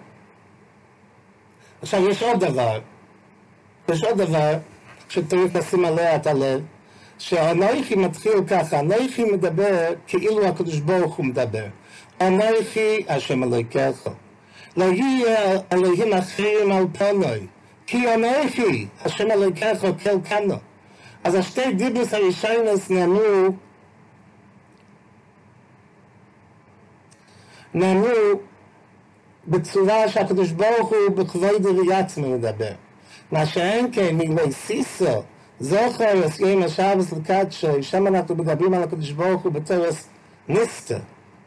עכשיו 1.81 2.09
יש 2.09 2.23
עוד 2.23 2.39
דבר, 2.39 2.79
יש 3.89 4.03
עוד 4.03 4.17
דבר 4.17 4.57
שצריך 5.09 5.55
לשים 5.55 5.85
עליה 5.85 6.15
את 6.15 6.27
הלב, 6.27 6.61
שהנויכי 7.17 7.95
מתחיל 7.95 8.43
ככה, 8.47 8.79
הנויכי 8.79 9.23
מדבר 9.23 9.93
כאילו 10.07 10.45
הקדוש 10.47 10.79
ברוך 10.79 11.15
הוא 11.15 11.25
מדבר. 11.25 11.65
הנויכי 12.19 13.05
השם 13.07 13.43
אלוהיכך. 13.43 14.07
לא 14.77 14.83
יהיה 14.83 15.59
אלוהים 15.73 16.13
אחרים 16.13 16.71
על 16.71 16.85
פנוי, 16.93 17.47
כי 17.87 18.09
הנויכי 18.09 18.87
השם 19.05 19.31
אלוהיכך 19.31 19.85
כל 20.03 20.21
כנו. 20.29 20.55
אז 21.23 21.35
השתי 21.35 21.73
דיבוס 21.73 22.13
הראשונס 22.13 22.89
נאמרו 22.89 23.49
נאמרו 27.73 28.39
בצורה 29.47 30.09
שהקדוש 30.09 30.51
ברוך 30.51 30.89
הוא 30.89 31.15
בכבוד 31.15 31.65
ויעצמי 31.65 32.27
מדבר. 32.33 32.71
מה 33.31 33.45
שאין 33.45 33.89
כן, 33.91 34.15
מגלי 34.15 34.51
סיסו, 34.51 35.23
זוכר 35.59 36.25
הסגים 36.25 36.63
השבס 36.63 37.13
לקדשו, 37.13 37.83
שם 37.83 38.07
אנחנו 38.07 38.35
מדברים 38.35 38.73
על 38.73 38.83
הקדוש 38.83 39.11
ברוך 39.11 39.41
הוא 39.41 39.51
בתרס 39.51 40.07
ניסטר, 40.47 40.99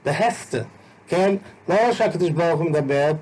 בהסטר, 0.04 0.62
כן? 1.08 1.36
לא 1.68 1.92
שהקדוש 1.92 2.30
ברוך 2.30 2.60
הוא 2.60 2.70
מדבר, 2.70 3.12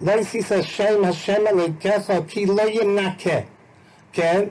לא 0.00 0.12
יסיס 0.12 0.52
השם, 0.52 1.04
השם 1.04 1.46
אלוהיכך, 1.46 2.10
כי 2.28 2.46
לא 2.46 2.62
ינקה, 2.62 3.38
כן? 4.12 4.44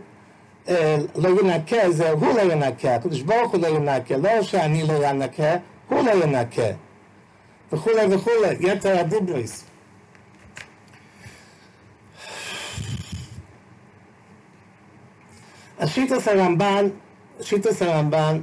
לא 1.15 1.29
ינקה, 1.41 1.91
זה 1.91 2.11
הוא 2.11 2.33
לא 2.33 2.53
ינקה, 2.53 2.95
הקדוש 2.95 3.21
ברוך 3.21 3.51
הוא 3.51 3.61
לא 3.61 3.67
ינקה, 3.67 4.17
לא 4.17 4.41
שאני 4.41 4.87
לא 4.87 4.93
ינקה, 5.07 5.55
הוא 5.89 6.03
לא 6.03 6.11
ינקה, 6.23 6.71
וכולי 7.71 8.15
וכולי, 8.15 8.55
יתר 8.59 8.99
הדיבריס. 8.99 9.65
השיטס 15.79 16.27
הרמב"ן, 16.27 16.89
שיטס 17.41 17.81
הרמב"ן, 17.81 18.39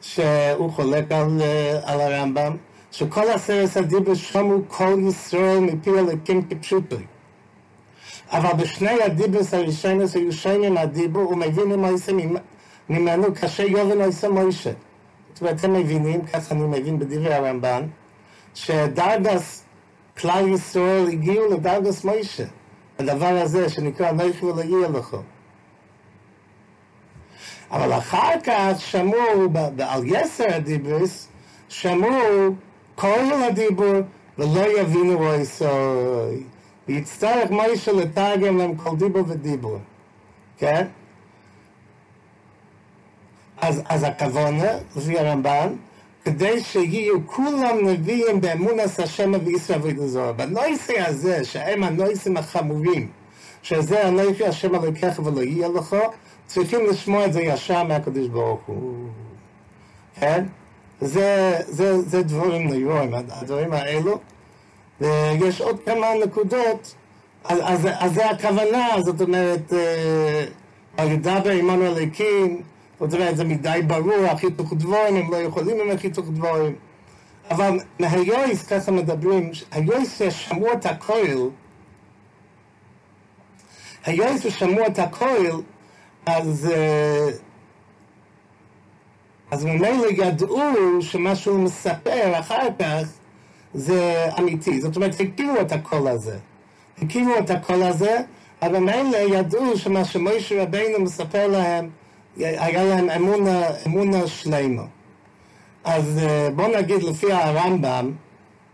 שהוא 0.00 0.72
חולק 0.72 1.12
על, 1.12 1.42
על 1.82 2.00
הרמב"ם, 2.00 2.56
שכל 2.92 3.30
עשרת 3.30 3.76
הדיבר 3.76 4.14
שמעו 4.14 4.62
כל 4.68 4.96
ישראל 5.08 5.58
מפי 5.58 5.90
אלוקים 5.90 6.42
כפשוטו. 6.42 6.96
אבל 8.30 8.52
בשני 8.52 9.02
הדיברס 9.02 9.54
הראשונס 9.54 10.16
היו 10.16 10.32
שונים 10.32 10.76
הדיבור 10.76 11.30
ומבינים 11.30 11.78
מויסה 11.78 12.12
ממנו 12.88 13.34
כאשר 13.34 13.62
יובן 13.62 13.98
מויסה 13.98 14.28
מוישה. 14.28 14.70
זאת 15.32 15.40
אומרת, 15.40 15.58
אתם 15.58 15.72
מבינים, 15.72 16.24
ככה 16.26 16.54
אני 16.54 16.62
מבין 16.62 16.98
בדברי 16.98 17.34
הרמב"ן, 17.34 17.86
שדרגס 18.54 19.64
כלל 20.18 20.48
ישראל 20.48 21.08
הגיעו 21.08 21.52
לדרגס 21.52 22.04
מוישה, 22.04 22.44
הדבר 22.98 23.26
הזה 23.42 23.68
שנקרא 23.68 24.12
נכי 24.12 24.44
ולא 24.44 24.62
יהיה 24.62 24.88
לך. 24.88 25.16
אבל 27.70 27.92
אחר 27.92 28.40
כך 28.44 28.72
שמעו, 28.78 29.48
על 29.78 30.02
יסר 30.04 30.54
הדיבוס, 30.54 31.28
שמעו 31.68 32.54
כל 32.94 33.32
הדיבור 33.48 33.94
ולא 34.38 34.80
יבינו 34.80 35.18
רואיסוי. 35.18 36.44
ויצטרך 36.90 37.50
מוישה 37.50 37.92
לתרגם 37.92 38.58
להם 38.58 38.76
כל 38.76 38.96
דיבור 38.96 39.24
ודיבור. 39.28 39.78
כן? 40.58 40.86
אז, 43.60 43.82
אז 43.88 44.04
הכוונה, 44.04 44.72
לפי 44.96 45.18
הרמב"ן, 45.18 45.72
כדי 46.24 46.60
שיהיו 46.60 47.26
כולם 47.26 47.88
נביאים 47.88 48.40
באמונס 48.40 49.00
השם 49.00 49.32
וישראל 49.44 49.80
וידזור. 49.82 50.32
בנויסי 50.32 51.00
הזה, 51.00 51.44
שהם 51.44 51.84
הנויסים 51.84 52.36
החמורים, 52.36 53.08
שזה 53.62 54.06
הנויסי 54.06 54.46
השם 54.46 54.74
אלוקיך 54.74 55.18
ולא 55.24 55.40
יהיה 55.40 55.68
לך, 55.68 55.96
צריכים 56.46 56.86
לשמוע 56.86 57.26
את 57.26 57.32
זה 57.32 57.42
ישר 57.42 57.84
מהקדוש 57.84 58.28
ברוך 58.28 58.60
הוא. 58.66 59.08
כן? 60.20 60.44
זה, 61.00 61.58
זה, 61.68 62.02
זה 62.02 62.22
דברים 62.22 62.68
נוירואים, 62.68 63.14
הדברים 63.14 63.72
האלו. 63.72 64.18
ויש 65.00 65.60
עוד 65.60 65.80
כמה 65.86 66.06
נקודות, 66.24 66.94
אז, 67.44 67.58
אז, 67.62 67.88
אז 67.98 68.14
זה 68.14 68.30
הכוונה, 68.30 68.88
זאת 69.02 69.20
אומרת, 69.20 69.72
הידבר 70.96 71.50
עמנו 71.50 71.86
אליקים, 71.86 72.62
זאת 73.00 73.14
אומרת, 73.14 73.36
זה 73.36 73.44
מדי 73.44 73.80
ברור, 73.86 74.26
החיתוך 74.30 74.72
דבורים, 74.72 75.16
הם 75.16 75.32
לא 75.32 75.36
יכולים 75.36 75.80
עם 75.80 75.90
החיתוך 75.90 76.26
דבורים. 76.28 76.74
אבל 77.50 77.78
מהיויס, 77.98 78.66
ככה 78.66 78.92
מדברים, 78.92 79.50
היויס 79.70 80.18
ששמעו 80.18 80.72
את 80.72 80.86
הכויל, 80.86 81.48
היויס 84.04 84.42
ששמעו 84.42 84.86
את 84.86 84.98
הכויל, 84.98 85.56
אז, 86.26 86.72
אז 89.50 89.64
ממילא 89.64 90.06
ידעו 90.10 90.62
שמה 91.00 91.36
שהוא 91.36 91.58
מספר 91.58 92.38
אחר 92.38 92.68
כך 92.78 93.19
זה 93.74 94.26
אמיתי. 94.38 94.80
זאת 94.80 94.96
אומרת, 94.96 95.14
הכירו 95.20 95.60
את 95.60 95.72
הקול 95.72 96.08
הזה. 96.08 96.38
הכירו 97.02 97.38
את 97.38 97.50
הקול 97.50 97.82
הזה, 97.82 98.20
אבל 98.62 98.78
ממילא 98.78 99.16
ידעו 99.16 99.78
שמה 99.78 100.04
שמוישה 100.04 100.62
רבינו 100.62 101.00
מספר 101.00 101.46
להם, 101.46 101.90
היה 102.36 102.84
להם 102.84 103.10
אמונה, 103.10 103.62
אמונה 103.86 104.26
שלמה. 104.26 104.82
אז 105.84 106.20
בואו 106.54 106.76
נגיד 106.76 107.02
לפי 107.02 107.32
הרמב"ם, 107.32 108.12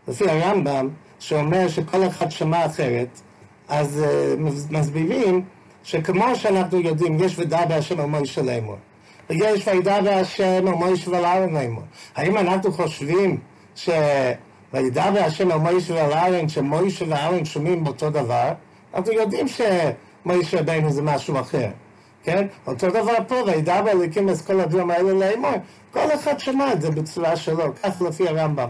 לפי 0.08 0.30
הרמב"ם, 0.30 0.88
שאומר 1.18 1.68
שכל 1.68 2.06
אחד 2.06 2.30
שמע 2.30 2.66
אחרת, 2.66 3.20
אז 3.68 4.04
מסבירים 4.70 5.42
שכמו 5.82 6.36
שאנחנו 6.36 6.80
יודעים, 6.80 7.22
יש 7.24 7.38
ודע 7.38 7.64
בהשם 7.64 8.10
מוישה 8.10 8.42
לאמור, 8.42 8.76
ויש 9.30 9.68
וידע 9.68 10.00
בהשם 10.00 10.64
על 10.66 10.74
מוישה 10.74 11.10
ועל 11.10 11.24
אהרון 11.24 11.54
לאמור. 11.54 11.82
האם 12.16 12.38
אנחנו 12.38 12.72
חושבים 12.72 13.38
ש... 13.74 13.90
וידע 14.76 15.10
בהשם 15.10 15.50
על 15.50 15.58
מוישה 15.58 15.94
ועל 15.94 16.12
אהרון, 16.12 16.48
שמוישה 16.48 17.04
ואהרון 17.08 17.44
שומעים 17.44 17.84
באותו 17.84 18.10
דבר? 18.10 18.52
אנחנו 18.94 19.12
יודעים 19.12 19.46
שמוישה 19.48 20.60
רבינו 20.60 20.90
זה 20.92 21.02
משהו 21.02 21.40
אחר. 21.40 21.68
כן? 22.22 22.46
אותו 22.66 22.90
דבר 22.90 23.14
פה, 23.28 23.34
וידע 23.46 23.82
באליקים 23.82 24.30
את 24.30 24.40
כל 24.46 24.60
הדברים 24.60 24.90
האלה 24.90 25.12
לאמור. 25.12 25.52
כל 25.90 26.14
אחד 26.14 26.38
שמע 26.40 26.72
את 26.72 26.80
זה 26.80 26.90
בצורה 26.90 27.36
שלו, 27.36 27.74
כך 27.82 28.02
לפי 28.02 28.28
הרמב"ם. 28.28 28.68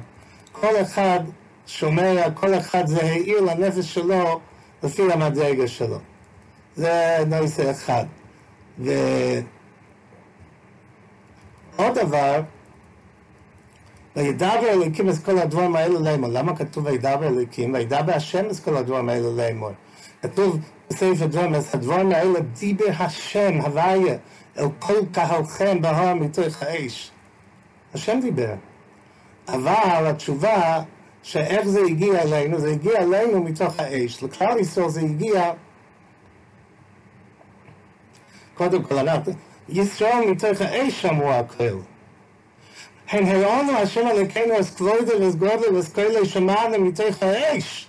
כל 0.52 0.80
אחד 0.82 1.20
שומע, 1.66 2.30
כל 2.34 2.54
אחד 2.54 2.86
זה 2.86 3.02
העיר 3.02 3.40
לנפש 3.40 3.94
שלו 3.94 4.40
לפי 4.82 5.12
המדרגה 5.12 5.68
שלו. 5.68 5.98
זה 6.76 7.18
נושא 7.26 7.70
אחד. 7.70 8.04
ועוד 8.78 8.94
דבר, 11.94 12.40
וידע 14.16 14.60
באליקים 14.60 15.08
את 15.10 15.14
כל 15.24 15.38
הדברים 15.38 15.76
האלה 15.76 16.00
לאמור. 16.00 16.30
למה 16.30 16.56
כתוב 16.56 16.86
וידע 16.86 17.16
באליקים? 17.16 17.74
וידע 17.74 18.02
בהשם 18.02 18.46
את 18.50 18.58
כל 18.64 18.76
הדברים 18.76 19.08
האלה 19.08 19.30
לאמור. 19.30 19.70
כתוב 20.22 20.58
בספר 20.90 21.26
דברים, 21.26 21.54
אז 21.54 21.74
הדברים 21.74 22.12
האלה 22.12 22.40
דיבר 22.40 22.90
השם, 22.98 23.60
הוויה, 23.60 24.16
אל 24.58 24.66
כל 24.78 25.06
קהלכם 25.12 25.82
בהר 25.82 26.14
מתוך 26.14 26.62
האש. 26.62 27.10
השם 27.94 28.18
דיבר. 28.22 28.54
אבל 29.48 30.06
התשובה, 30.06 30.82
שאיך 31.22 31.66
זה 31.66 31.80
הגיע 31.80 32.22
אלינו, 32.22 32.60
זה 32.60 32.70
הגיע 32.70 33.02
אלינו 33.02 33.42
מתוך 33.42 33.74
האש. 33.78 34.22
לכלל 34.22 34.58
ישראל 34.58 34.88
זה 34.88 35.00
הגיע, 35.00 35.52
קודם 38.54 38.82
כל, 38.82 38.98
אנחנו, 38.98 39.32
ישראל 39.68 40.30
מתוך 40.30 40.60
האש 40.60 41.02
שמעו 41.02 41.32
הכל. 41.32 41.95
הם 43.08 43.26
הראונו 43.26 43.78
השם 43.78 44.06
אלוקינו 44.06 44.54
אז 44.54 44.74
כבודו 44.74 45.20
ואז 45.20 45.36
גודלו 45.36 45.74
ואז 45.74 45.88
כאלה 45.92 46.24
שמענו 46.26 46.78
מתוך 46.78 47.22
האש. 47.22 47.88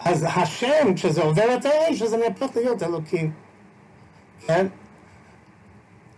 אז 0.00 0.26
השם, 0.36 0.94
כשזה 0.94 1.22
עובר 1.22 1.54
את 1.54 1.64
האש, 1.64 2.02
אז 2.02 2.14
אני 2.14 2.26
הפך 2.26 2.56
להיות 2.56 2.82
אלוקים. 2.82 3.30
כן? 4.46 4.66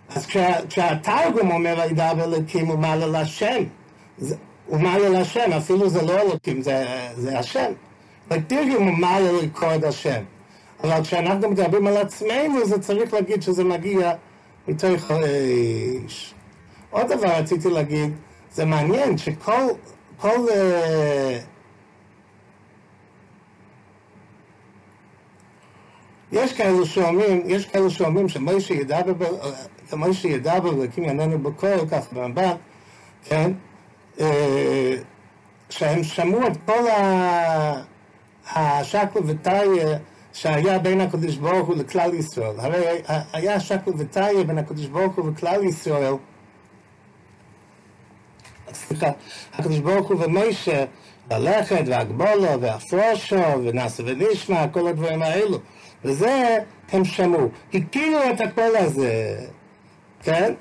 אז 0.08 0.26
כשה, 0.26 0.66
כשהתרגום 0.68 1.50
אומר 1.50 1.74
וידע 1.78 2.10
אלוקים 2.10 2.66
הוא 2.66 2.78
מעלה 2.78 3.22
לשם. 3.22 3.64
הוא 4.66 4.80
מעלה 4.80 5.08
לשם, 5.08 5.52
אפילו 5.56 5.88
זה 5.88 6.02
לא 6.02 6.20
אלוקים, 6.20 6.62
זה, 6.62 6.86
זה 7.14 7.38
השם. 7.38 7.72
בתרגום 8.28 8.88
הוא 8.88 8.98
מעלה 8.98 9.32
לקרוא 9.42 9.72
השם. 9.88 10.22
אבל 10.84 11.02
כשאנחנו 11.02 11.50
מדברים 11.50 11.86
על 11.86 11.96
עצמנו, 11.96 12.66
זה 12.66 12.80
צריך 12.80 13.14
להגיד 13.14 13.42
שזה 13.42 13.64
מגיע 13.64 14.12
מתוך 14.68 15.10
האש. 15.10 16.34
עוד 16.90 17.12
דבר 17.12 17.29
רציתי 17.29 17.70
להגיד, 17.70 18.12
זה 18.53 18.64
מעניין 18.64 19.18
שכל, 19.18 19.62
כל... 20.16 20.46
Uh, 20.48 21.50
יש 26.33 26.53
כאלו 26.53 26.87
שאומרים, 26.87 27.42
יש 27.46 27.66
כאלו 27.66 27.90
שאומרים 27.90 28.29
שמוישה 28.29 28.74
מוישה 29.92 30.29
ידבר 30.29 30.68
אלוקים 30.68 31.05
יעננו 31.05 31.38
בקול, 31.38 31.79
כך 31.90 32.12
במבט, 32.12 32.57
כן? 33.24 33.53
שהם 35.70 36.03
שמעו 36.03 36.46
את 36.46 36.57
כל 36.66 36.85
השקל 38.55 39.20
וטריה 39.26 39.98
שהיה 40.33 40.79
בין 40.79 41.00
הקדוש 41.00 41.37
ברוך 41.37 41.68
הוא 41.68 41.76
לכלל 41.76 42.14
ישראל. 42.14 42.61
הרי 42.61 43.03
היה 43.33 43.61
שקל 43.61 43.90
וטריה 43.96 44.44
בין 44.44 44.59
הקדוש 44.59 44.87
ברוך 44.87 45.16
הוא 45.16 45.31
וכלל 45.31 45.64
ישראל. 45.64 46.14
סליחה, 48.72 49.11
הקדוש 49.54 49.78
ברוך 49.78 50.09
הוא 50.09 50.24
ומוישה, 50.24 50.85
ללכת 51.30 51.83
והגבולו 51.87 52.61
והפרושו 52.61 53.37
ונעשה 53.64 54.02
ונשמע, 54.06 54.68
כל 54.68 54.87
הדברים 54.87 55.22
האלו. 55.22 55.59
וזה 56.04 56.59
הם 56.92 57.04
שמעו. 57.04 57.48
הכירו 57.74 58.18
את 58.35 58.40
הקול 58.40 58.76
הזה, 58.76 59.37
כן? 60.22 60.54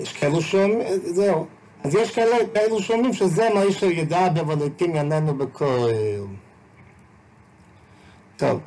יש 0.00 0.12
כאלו 0.12 0.42
שאומרים, 0.42 0.80
זהו. 1.04 1.46
אז 1.84 1.94
יש 1.94 2.10
כאלה, 2.10 2.36
כאלו 2.54 2.82
שאומרים 2.82 3.12
שזה 3.12 3.48
מה 3.54 3.60
שידע 3.72 4.28
בבלוקים 4.28 4.94
יעננו 4.96 5.34
בקול. 5.34 5.90
טוב, 8.36 8.60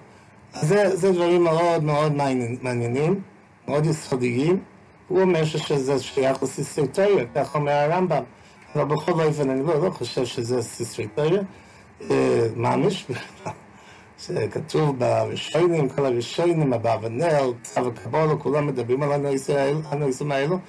אז 0.54 0.68
זה, 0.68 0.96
זה 0.96 1.12
דברים 1.12 1.44
מאוד 1.44 1.84
מאוד 1.84 2.14
מעניינים, 2.62 3.22
מאוד 3.68 3.86
יסודיים. 3.86 4.60
הוא 5.08 5.22
אומר 5.22 5.46
שזה 5.46 6.00
שייך 6.00 6.44
לסיסטרטוריה, 6.44 7.26
כך 7.36 7.56
אומר 7.56 7.72
הרמב"ם. 7.72 8.24
אבל 8.76 8.84
בכל 8.84 9.12
אופן 9.12 9.50
אני 9.50 9.64
לא, 9.64 9.86
לא 9.86 9.90
חושב 9.90 10.26
שזה 10.26 10.62
סיסטרטוריה. 10.62 11.42
ממש, 12.56 13.06
שכתוב 14.20 15.00
בראשונים, 15.00 15.90
כל 15.90 16.06
הראשונים, 16.06 16.74
אברבנאל, 16.74 17.52
צו 17.64 17.88
הקבולו, 17.88 18.40
כולם 18.40 18.68
מדברים 18.68 19.04
על 19.04 19.26
הנושאים 19.92 20.32
האלו, 20.32 20.60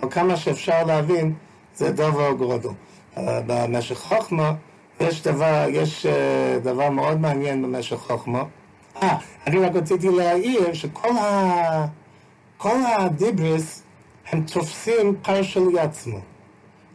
אבל 0.00 0.10
כמה 0.10 0.36
שאפשר 0.36 0.84
להבין, 0.84 1.34
זה 1.74 1.92
דבר 1.92 2.32
גודל. 2.32 2.68
במשך 3.16 3.98
חוכמה, 3.98 4.52
יש 5.00 5.22
דבר, 5.22 5.64
יש 5.68 6.06
דבר 6.62 6.90
מאוד 6.90 7.20
מעניין 7.20 7.62
במשך 7.62 7.96
חוכמה. 7.96 8.42
אה, 9.02 9.16
אני 9.46 9.58
רק 9.58 9.74
רציתי 9.74 10.08
להעיר 10.08 10.72
שכל 10.72 11.16
ה... 11.16 11.86
כל 12.56 12.76
הדיברס 12.98 13.82
הם 14.28 14.44
תופסים 14.52 15.16
פרשה 15.22 15.60
לעצמו. 15.72 16.20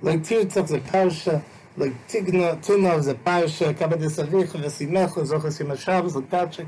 לא 0.04 0.12
תרצח 0.24 0.66
זה 0.66 0.78
פרשה, 0.92 1.38
לא 1.78 1.86
תגנוב 2.08 3.00
זה 3.00 3.14
פרשה, 3.24 3.74
כבד 3.74 4.02
יסביך 4.02 4.56
ושימח 4.62 5.18
וזוכר 5.18 5.50
שימשב 5.50 6.04
זה 6.08 6.20
פרשה. 6.30 6.64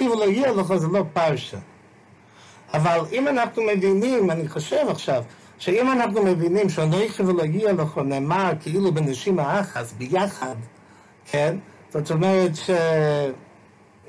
ולא 0.00 0.24
יהיה 0.24 0.52
לך 0.52 0.76
זה 0.76 0.86
לא 0.86 1.04
פרשה. 1.12 1.58
אבל 2.74 3.00
אם 3.12 3.28
אנחנו 3.28 3.62
מבינים, 3.62 4.30
אני 4.30 4.48
חושב 4.48 4.86
עכשיו, 4.88 5.22
שאם 5.58 5.92
אנחנו 5.92 6.22
מבינים 6.22 6.68
שאנוכי 6.68 7.22
ולא 7.22 7.42
יהיה 7.42 7.72
לך 7.72 7.98
נאמר 8.04 8.52
כאילו 8.60 8.92
בנשימה 8.92 9.60
אחת 9.60 9.86
ביחד, 9.98 10.56
כן? 11.30 11.56
זאת 11.90 12.10
אומרת 12.10 12.56
ש... 12.56 12.70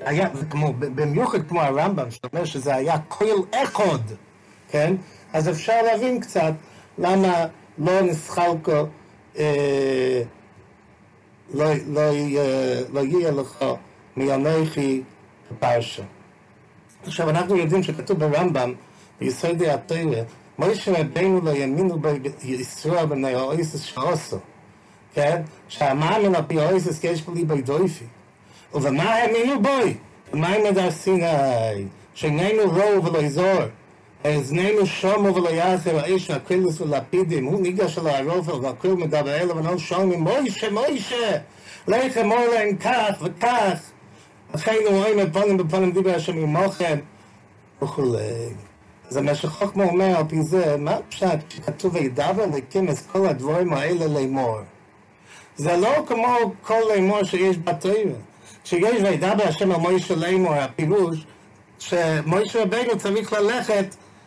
היה, 0.00 0.28
כמו, 0.50 0.72
במיוחד 0.78 1.48
כמו 1.48 1.62
הרמב"ם, 1.62 2.10
שאומר 2.10 2.44
שזה 2.44 2.74
היה 2.74 2.98
כולל 3.08 3.42
אחד, 3.50 3.98
כן? 4.68 4.94
אז 5.34 5.48
אפשר 5.48 5.82
להבין 5.82 6.20
קצת 6.20 6.52
למה 6.98 7.46
לא 7.78 8.00
נסחלקו, 8.00 8.86
לא, 11.54 11.66
לא, 12.92 13.00
יהיה 13.02 13.30
לך 13.30 13.64
מאנוכי 14.16 15.02
בפרשה. 15.50 16.02
עכשיו, 17.06 17.30
אנחנו 17.30 17.56
יודעים 17.56 17.82
שכתוב 17.82 18.18
ברמב"ם, 18.18 18.74
ביסודי 19.20 19.70
התרא, 19.70 20.22
מוישה 20.58 21.00
רבינו 21.00 21.40
לא 21.40 21.50
יאמינו 21.50 21.98
בישראל 22.00 23.06
בני 23.06 23.34
האויסס 23.34 23.80
שעושו, 23.82 24.38
כן? 25.14 25.42
שהמאמין 25.68 26.34
על 26.34 26.42
פי 26.46 26.60
האויסס 26.60 27.04
יש 27.04 27.22
בלי 27.22 27.44
בי 27.44 27.62
דויפי. 27.62 28.04
ובמה 28.74 29.14
האמינו 29.14 29.62
בוי? 29.62 29.94
במים 30.32 30.64
מדר 30.64 30.90
סיני, 30.90 31.86
שאיננו 32.14 32.62
רוב 32.62 33.04
ולא 33.04 33.18
יזור. 33.18 33.60
אזננו 34.24 34.86
שומו 34.86 35.34
ולא 35.34 35.48
יעזר 35.48 35.98
האיש 35.98 36.30
והקרילוס 36.30 36.80
ולפידים, 36.80 37.44
הוא 37.44 37.60
ניגש 37.60 37.98
אל 37.98 38.06
הערופל 38.06 38.52
והקריל 38.52 38.94
מדבר 38.94 39.34
אליו 39.40 39.56
ונאו 39.56 39.78
שומעים, 39.78 40.20
מוישה, 40.20 40.70
מוישה, 40.70 41.38
לך 41.88 42.16
אמור 42.16 42.46
להם 42.54 42.76
כך 42.76 43.22
וכך. 43.22 43.80
אחינו 44.54 44.90
רואים 44.90 45.20
את 45.20 45.32
פונים 45.32 45.56
בפונים 45.56 45.92
דיבר 45.92 46.14
השם 46.14 46.38
עמוכם 46.38 46.98
וכולי. 47.82 48.48
אז 49.10 49.16
המשך 49.16 49.48
חוכמה 49.48 49.84
אומר 49.84 50.16
על 50.16 50.24
פי 50.28 50.42
זה, 50.42 50.76
מה 50.76 50.96
פשט 51.08 51.38
שכתוב 51.48 51.94
וידבר 51.94 52.46
לקים 52.56 52.88
את 52.88 52.96
כל 53.12 53.26
הדברים 53.26 53.72
האלה 53.72 54.06
לאמור? 54.06 54.58
זה 55.56 55.76
לא 55.76 56.04
כמו 56.06 56.36
כל 56.62 56.80
לאמור 56.94 57.24
שיש 57.24 57.58
בתורה. 57.58 57.94
כשיש 58.64 59.02
וידבר 59.02 59.44
השם 59.44 59.72
על 59.72 59.80
מוישה 59.80 60.14
לאמור, 60.14 60.54
הפירוש 60.54 61.26
שמוישה 61.78 62.62
רבינו 62.62 62.98
צריך 62.98 63.32
ללכת 63.32 63.86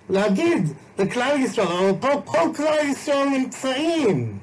להגיד 0.09 0.67
לכלל 0.99 1.39
ישראל, 1.39 1.67
אבל 1.67 1.93
פה 1.99 2.21
כל 2.25 2.49
כלל 2.55 2.85
ישראל 2.91 3.29
נמצאים. 3.29 4.37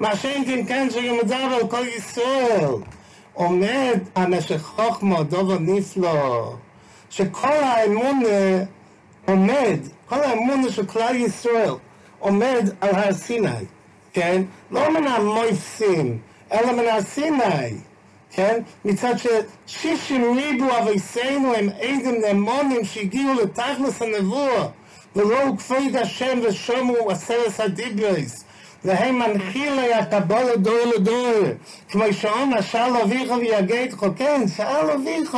מה 0.00 0.16
שאין 0.16 0.44
כן 0.44 0.66
כן 0.66 0.88
שמדבר 0.90 1.34
על 1.36 1.68
כל 1.68 1.84
ישראל. 1.96 2.70
עומד 3.32 3.98
המשך 4.14 4.62
חוכמה, 4.62 5.22
דובר 5.22 5.58
נפלא, 5.60 6.52
שכל 7.10 7.48
האמונה 7.48 8.64
עומד, 9.26 9.78
כל 10.08 10.20
האמונה 10.20 10.72
של 10.72 10.86
כלל 10.86 11.14
ישראל 11.16 11.74
עומד 12.18 12.68
על 12.80 12.94
הר 12.94 13.12
סיני, 13.12 13.48
כן? 14.12 14.42
לא 14.70 14.90
מן 14.90 15.06
המויפסים, 15.06 16.18
אלא 16.52 16.72
מן 16.72 16.88
הר 16.88 17.02
סיני, 17.02 17.76
כן? 18.36 18.60
מצד 18.84 19.14
ששישים 19.66 20.36
ריבו 20.36 20.78
אביסינו 20.78 21.54
הם 21.54 21.68
עדים 21.80 22.20
נאמונים 22.20 22.84
שהגיעו 22.84 23.34
לתכלס 23.34 24.02
הנבואה 24.02 24.66
וראו 25.16 25.56
כבוד 25.58 25.96
השם 25.96 26.38
ושומו 26.42 27.10
עשרת 27.10 27.60
הדיברס 27.60 28.44
והם 28.84 29.18
מנחילי 29.18 29.94
הקבול 29.94 30.42
לדור 30.52 30.78
לדור. 30.96 31.42
כמו 31.88 32.04
שאומר 32.12 32.60
שאל 32.60 32.96
אביך 32.96 33.32
ויגדך 33.40 34.04
כן 34.16 34.42
שאל 34.56 34.90
אביך. 34.90 35.36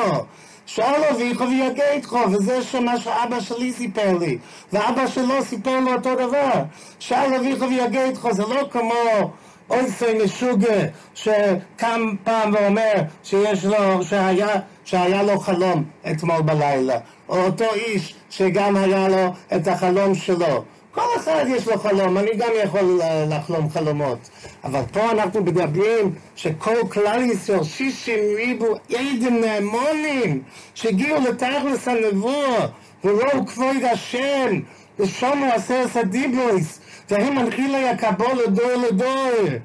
שאל 0.66 1.04
אביך 1.10 1.40
ויגדך 1.40 2.12
וזה 2.32 2.62
שמה 2.62 3.00
שאבא 3.00 3.40
שלי 3.40 3.72
סיפר 3.72 4.18
לי 4.18 4.38
ואבא 4.72 5.06
שלו 5.06 5.42
סיפר 5.42 5.80
לו 5.80 5.92
אותו 5.92 6.14
דבר. 6.14 6.62
שאל 6.98 7.34
אביך 7.34 7.62
ויגדך 7.62 8.30
זה 8.30 8.42
לא 8.42 8.68
כמו 8.70 9.30
אויסי 9.70 10.24
משוגע 10.24 10.86
שקם 11.14 12.14
פעם 12.24 12.54
ואומר 12.54 12.92
שיש 13.24 13.64
לו, 13.64 14.04
שהיה, 14.04 14.48
שהיה 14.84 15.22
לו 15.22 15.40
חלום 15.40 15.84
אתמול 16.10 16.42
בלילה. 16.42 16.98
או 17.28 17.44
אותו 17.44 17.74
איש 17.74 18.14
שגם 18.30 18.76
היה 18.76 19.08
לו 19.08 19.32
את 19.56 19.68
החלום 19.68 20.14
שלו. 20.14 20.64
כל 20.90 21.02
אחד 21.16 21.44
יש 21.48 21.68
לו 21.68 21.78
חלום, 21.78 22.18
אני 22.18 22.30
גם 22.36 22.50
יכול 22.64 23.00
לחלום 23.28 23.70
חלומות. 23.70 24.30
אבל 24.64 24.80
פה 24.92 25.10
אנחנו 25.10 25.42
מדברים 25.42 26.14
שכל 26.36 26.76
כלל 26.90 27.22
ישראל, 27.22 27.64
שישים 27.64 28.18
ריבו 28.36 28.74
עדים 28.94 29.40
נאמונים, 29.40 30.42
שהגיעו 30.74 31.20
לתכלס 31.20 31.88
הנבואה, 31.88 32.66
וראו 33.04 33.46
כבוד 33.46 33.84
השם, 33.92 34.60
ושומו 34.98 35.46
עשרת 35.46 35.96
הדיבויס, 35.96 36.80
והם 37.10 37.34
מנחילי 37.34 37.88
הקבול 37.88 38.38
לדור 38.46 38.74
לדור. 38.88 39.58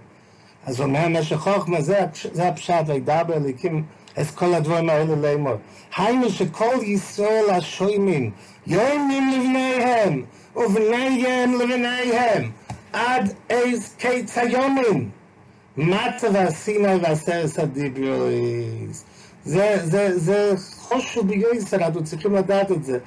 אז 0.66 0.82
אומר 0.82 1.08
משך 1.08 1.38
חוכמה, 1.38 1.82
זה, 1.82 2.00
זה 2.34 2.48
הפשט, 2.48 2.84
וידבר 2.88 3.36
אליקים 3.36 3.84
את 4.22 4.32
כל 4.36 4.54
הדברים 4.54 4.89
האלה 4.89 5.16
לאמור. 5.16 5.56
היינו 5.98 6.30
שכל 6.30 6.76
ישראל 6.84 7.50
השוימים, 7.50 8.32
יוימים 8.68 9.32
לבניהם, 9.32 10.24
ובניהם 10.56 11.54
לבניהם, 11.54 12.52
עד 12.94 13.34
איז 13.50 13.94
קיץ 13.98 14.38
היומים. 14.38 15.10
מטה 15.78 16.28
והסיני 16.34 16.96
ועשרת 17.02 17.60
הדיברויס. 17.60 19.04
זה, 19.46 19.80
זה, 19.84 20.20
זה 20.20 20.54
חושו 20.78 21.24
ביועסר, 21.24 21.78
אנחנו 21.78 22.04
צריכים 22.04 22.36
לדעת 22.36 22.72
את 22.72 22.84
זה. 22.84 23.00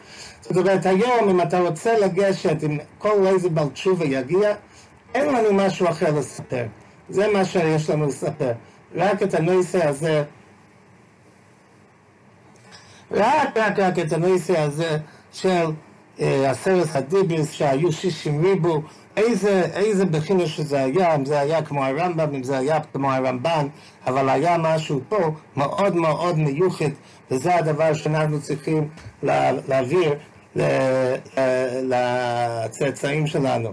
זאת 0.44 0.56
אומרת, 0.56 0.86
היום 0.86 1.28
אם 1.30 1.40
אתה 1.40 1.60
רוצה 1.60 1.98
לגשת, 1.98 2.64
אם 2.64 2.78
כל 2.98 3.26
איזה 3.26 3.48
בעל 3.48 3.68
תשובה 3.68 4.04
יגיע, 4.04 4.54
אין 5.14 5.34
לנו 5.34 5.52
משהו 5.52 5.88
אחר 5.88 6.18
לספר. 6.18 6.66
זה 7.08 7.32
מה 7.32 7.44
שיש 7.44 7.90
לנו 7.90 8.06
לספר. 8.06 8.52
רק 8.94 9.22
את 9.22 9.34
הנושא 9.34 9.88
הזה, 9.88 10.24
רק, 13.10 13.56
רק, 13.56 13.78
רק 13.78 13.98
את 13.98 14.12
הנושא 14.12 14.58
הזה 14.58 14.98
של 15.32 15.66
אה, 16.20 16.50
עשרת 16.50 16.96
הדיביס 16.96 17.52
שהיו 17.52 17.92
שישים 17.92 18.44
ריבו, 18.44 18.82
איזה, 19.16 19.62
איזה 19.74 20.04
בחינה 20.04 20.46
שזה 20.46 20.84
היה, 20.84 21.14
אם 21.14 21.24
זה 21.24 21.40
היה 21.40 21.62
כמו 21.62 21.84
הרמב"ם, 21.84 22.34
אם 22.34 22.42
זה 22.42 22.58
היה 22.58 22.80
כמו 22.92 23.12
הרמב"ן, 23.12 23.66
אבל 24.06 24.28
היה 24.28 24.58
משהו 24.58 25.00
פה 25.08 25.30
מאוד 25.56 25.96
מאוד 25.96 26.38
מיוחד, 26.38 26.90
וזה 27.30 27.54
הדבר 27.54 27.94
שאנחנו 27.94 28.40
צריכים 28.40 28.88
לה, 29.22 29.52
להעביר 29.68 30.14
לצאצאים 31.82 33.26
שלנו. 33.26 33.72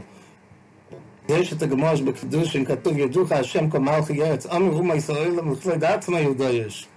יש 1.29 1.53
את 1.53 1.61
הגמוש 1.61 2.01
בקדושים, 2.01 2.65
כתוב 2.65 2.97
ידוך 2.97 3.32
השם 3.32 3.69
כל 3.69 3.79
מלכי 3.79 4.23
ארץ, 4.23 4.45
עמי 4.45 4.69
אומה 4.69 4.95
ישראל 4.95 5.32
למכבד 5.32 5.84
עצמה 5.84 6.19
יהודויש. 6.19 6.88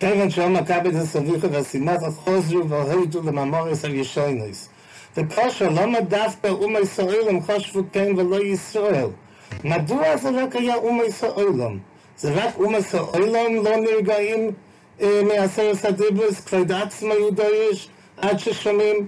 כיוון 0.00 0.30
שאומר 0.30 0.64
כבד 0.64 0.94
הסביכה 0.94 1.46
והסימת 1.52 2.00
חוזרו 2.16 2.68
והוידו 2.68 3.22
לממורס 3.22 3.84
על 3.84 3.94
ישוינוס. 3.94 4.68
וכושר 5.16 5.68
למה 5.68 6.00
דווקא 6.00 6.48
אומה 6.48 6.78
ישראל 6.78 7.28
הם 7.28 7.40
חושבו 7.40 7.80
כן 7.92 8.14
ולא 8.16 8.42
ישראל? 8.42 9.08
מדוע 9.64 10.16
זה 10.16 10.30
רק 10.30 10.56
היה 10.56 10.74
אומה 10.74 11.04
ישראל? 11.04 11.78
זה 12.16 12.32
רק 12.32 12.54
אומה 12.56 12.78
ישראל 12.78 13.24
לא 13.54 13.76
נרגעים 13.76 14.52
מעשרת 15.00 15.84
הדיברס, 15.84 16.40
כבד 16.40 16.72
עצמה 16.72 17.14
יהודויש, 17.14 17.88
עד 18.16 18.38
ששומעים 18.38 19.06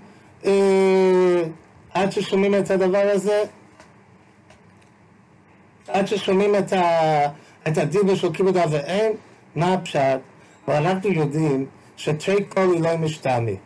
עד 1.95 2.13
ששומעים 2.13 2.55
את 2.55 2.71
הדבר 2.71 3.11
הזה, 3.15 3.43
עד 5.89 6.07
ששומעים 6.07 6.57
את, 6.57 6.73
ה, 6.73 7.27
את 7.69 7.79
הדיבר 7.79 8.15
של 8.15 8.33
כיבוד 8.33 8.57
אב 8.57 8.69
ואם, 8.73 9.13
מה 9.55 9.73
הפשט? 9.75 10.21
ואנחנו 10.69 11.11
יודעים 11.11 11.67
שתרי 11.97 12.45
קול 12.45 12.73
היא 12.73 12.83
לא 12.83 12.97
משתמי, 12.97 13.57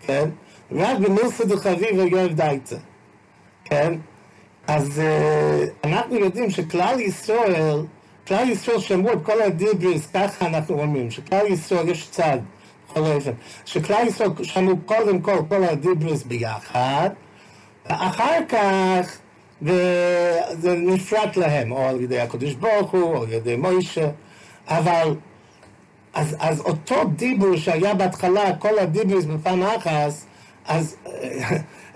כן? 0.00 0.28
רק 0.72 0.98
במוסד 0.98 1.52
דחביב 1.52 1.98
ויואב 1.98 2.32
דייצה, 2.32 2.76
כן? 3.64 3.94
אז 4.66 5.02
uh, 5.02 5.86
אנחנו 5.86 6.16
יודעים 6.16 6.50
שכלל 6.50 7.00
ישראל, 7.00 7.80
כלל 8.28 8.50
ישראל 8.50 8.78
שמעו 8.78 9.12
את 9.12 9.18
כל 9.22 9.42
הדיברס, 9.42 10.06
ככה 10.14 10.46
אנחנו 10.46 10.80
אומרים, 10.80 11.10
שכלל 11.10 11.46
ישראל 11.46 11.88
יש 11.88 12.08
צד, 12.10 12.38
שכלל 13.64 14.06
ישראל 14.06 14.30
שמעו 14.42 14.76
קודם 14.84 15.20
כל 15.20 15.38
כל 15.48 15.64
הדיברס 15.64 16.22
ביחד, 16.22 17.10
אחר 17.84 18.38
כך 18.48 19.18
זה 20.52 20.74
נפרט 20.76 21.36
להם, 21.36 21.72
או 21.72 21.88
על 21.88 22.00
ידי 22.00 22.20
הקדוש 22.20 22.54
ברוך 22.54 22.90
הוא, 22.90 23.02
או 23.02 23.22
על 23.22 23.32
ידי 23.32 23.56
מוישה, 23.56 24.08
אבל 24.68 25.14
אז, 26.14 26.36
אז 26.38 26.60
אותו 26.60 27.04
דיבור 27.04 27.56
שהיה 27.56 27.94
בהתחלה, 27.94 28.56
כל 28.56 28.78
הדיבור 28.78 29.20
בפעם 29.20 29.62
אחת, 29.62 30.12
אז 30.66 30.96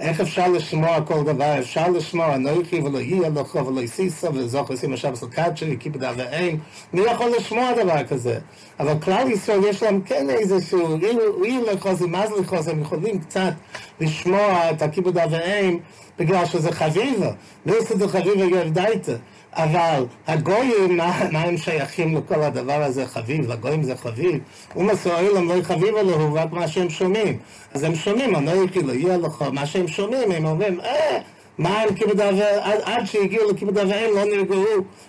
איך 0.03 0.21
אפשר 0.21 0.49
לשמוע 0.49 1.01
כל 1.01 1.23
דבר? 1.25 1.59
אפשר 1.59 1.89
לשמוע 1.89 2.35
אנוכי 2.35 2.81
ולא 2.81 2.99
יהיה 2.99 3.29
לך 3.29 3.55
ולא 3.55 3.81
יסיסה 3.81 4.29
וזוכר 4.35 4.77
שים 4.77 4.93
עכשיו 4.93 5.17
סלקת 5.17 5.57
שלי 5.57 5.77
כיבדה 5.81 6.13
ואין 6.17 6.59
מי 6.93 7.01
יכול 7.01 7.31
לשמוע 7.39 7.73
דבר 7.83 8.05
כזה? 8.05 8.39
אבל 8.81 8.95
כלל 9.03 9.31
ישראל 9.31 9.65
יש 9.65 9.83
להם 9.83 10.01
כן 10.01 10.31
איזשהו 10.31 10.99
אי 11.45 11.59
לחוזי, 11.73 12.07
מה 12.07 12.27
זה 12.27 12.35
לחוזי? 12.41 12.71
הם 12.71 12.81
יכולים 12.81 13.19
קצת 13.19 13.53
לשמוע 14.01 14.71
את 14.71 14.83
הכיבודה 14.83 15.25
ואין 15.31 15.79
בגלל 16.19 16.47
שזה 16.47 16.73
חביבה 16.73 17.31
לא 17.67 17.75
זה 17.97 18.09
חביבה 18.09 18.45
ירדייתא 18.45 19.15
אבל 19.53 20.05
הגויים, 20.27 20.97
מה, 20.97 21.29
מה 21.33 21.43
הם 21.43 21.57
שייכים 21.57 22.17
לכל 22.17 22.43
הדבר 22.43 22.83
הזה 22.83 23.07
חביב? 23.07 23.51
לגויים 23.53 23.83
זה 23.83 23.97
חביב. 23.97 24.39
ומסורים 24.77 25.49
לא 25.49 25.63
חביב 25.63 25.97
אלוהו, 25.97 26.35
רק 26.35 26.53
מה 26.53 26.69
שהם 26.69 26.91
שומעים. 26.91 27.39
אז 27.75 27.83
הם 27.83 27.95
שומעים, 27.95 28.37
אני 28.37 28.47
לא 28.47 28.67
כאילו, 28.73 28.95
יהיה 28.95 29.17
לך, 29.17 29.45
מה 29.53 29.67
שהם 29.67 29.89
שומעים, 29.89 30.31
הם 30.31 30.45
אומרים, 30.45 30.81
אה, 30.81 31.19
מה 31.59 31.81
הם 31.81 31.95
כיבדה 31.95 32.31
ו... 32.35 32.41
עד, 32.63 32.79
עד 32.85 33.05
שהגיעו 33.05 33.51
לכיבדה 33.51 33.83
והם 33.89 34.11
לא 34.15 34.25
נרגעו, 34.25 34.65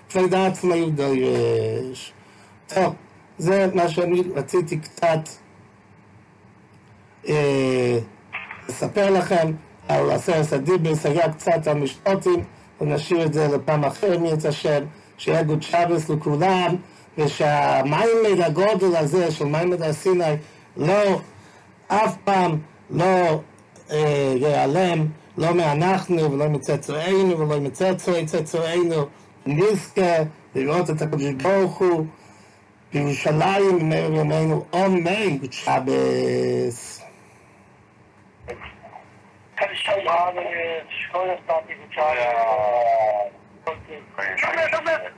כבר 0.10 0.28
דעת 0.28 0.52
עצמאיות 0.52 0.96
דייש. 0.96 2.14
טוב, 2.68 2.94
זה 3.38 3.68
מה 3.74 3.89
שאני 3.89 4.24
רציתי 4.36 4.78
קצת 4.78 5.20
אה, 7.28 8.00
לספר 8.70 9.10
לכם 9.10 9.52
על 9.88 10.12
הסרס 10.12 10.54
הדיבר, 10.54 10.91
היה 11.04 11.34
קצת 11.34 11.68
על 11.68 11.78
משפטים. 11.78 12.44
ונשאיר 12.84 13.26
את 13.26 13.34
זה 13.34 13.48
לפעם 13.48 13.84
אחרת 13.84 14.20
מי 14.20 14.34
את 14.34 14.46
השם, 14.46 14.84
שיהיה 15.18 15.44
גוט 15.44 15.62
שבת 15.62 16.10
לכולם, 16.10 16.76
ושהמעמד 17.18 18.41
הגדול 18.46 18.96
הזה 18.96 19.32
של 19.32 19.46
מעמד 19.46 19.82
הר 19.82 19.94
סיני 19.94 20.24
לא, 20.78 21.20
אף 21.88 22.16
פעם 22.24 22.58
לא 22.90 23.40
אה, 23.92 24.34
ייעלם, 24.38 25.08
לא 25.38 25.54
מאנחנו 25.54 26.32
ולא 26.32 26.50
מצאצאינו 26.50 27.40
ולא 27.40 27.60
מצאצאי 27.60 28.26
צאצאינו, 28.26 29.06
נזכה 29.46 30.16
לראות 30.56 30.90
את 30.90 31.02
הקדוש 31.02 31.34
ברוך 31.44 31.78
הוא 31.78 32.06
בירושלים 32.94 33.80
במהרה 33.80 34.14
ימינו, 34.14 34.66
אמן, 34.76 35.38
גוט 35.38 35.54
שבת. 35.54 37.03
karıştırmaları, 39.64 40.84
psikolojik 40.89 41.47
tabii 41.47 41.78
bıçağı. 41.89 42.16
Dövme, 44.43 44.72
dövme. 44.74 45.14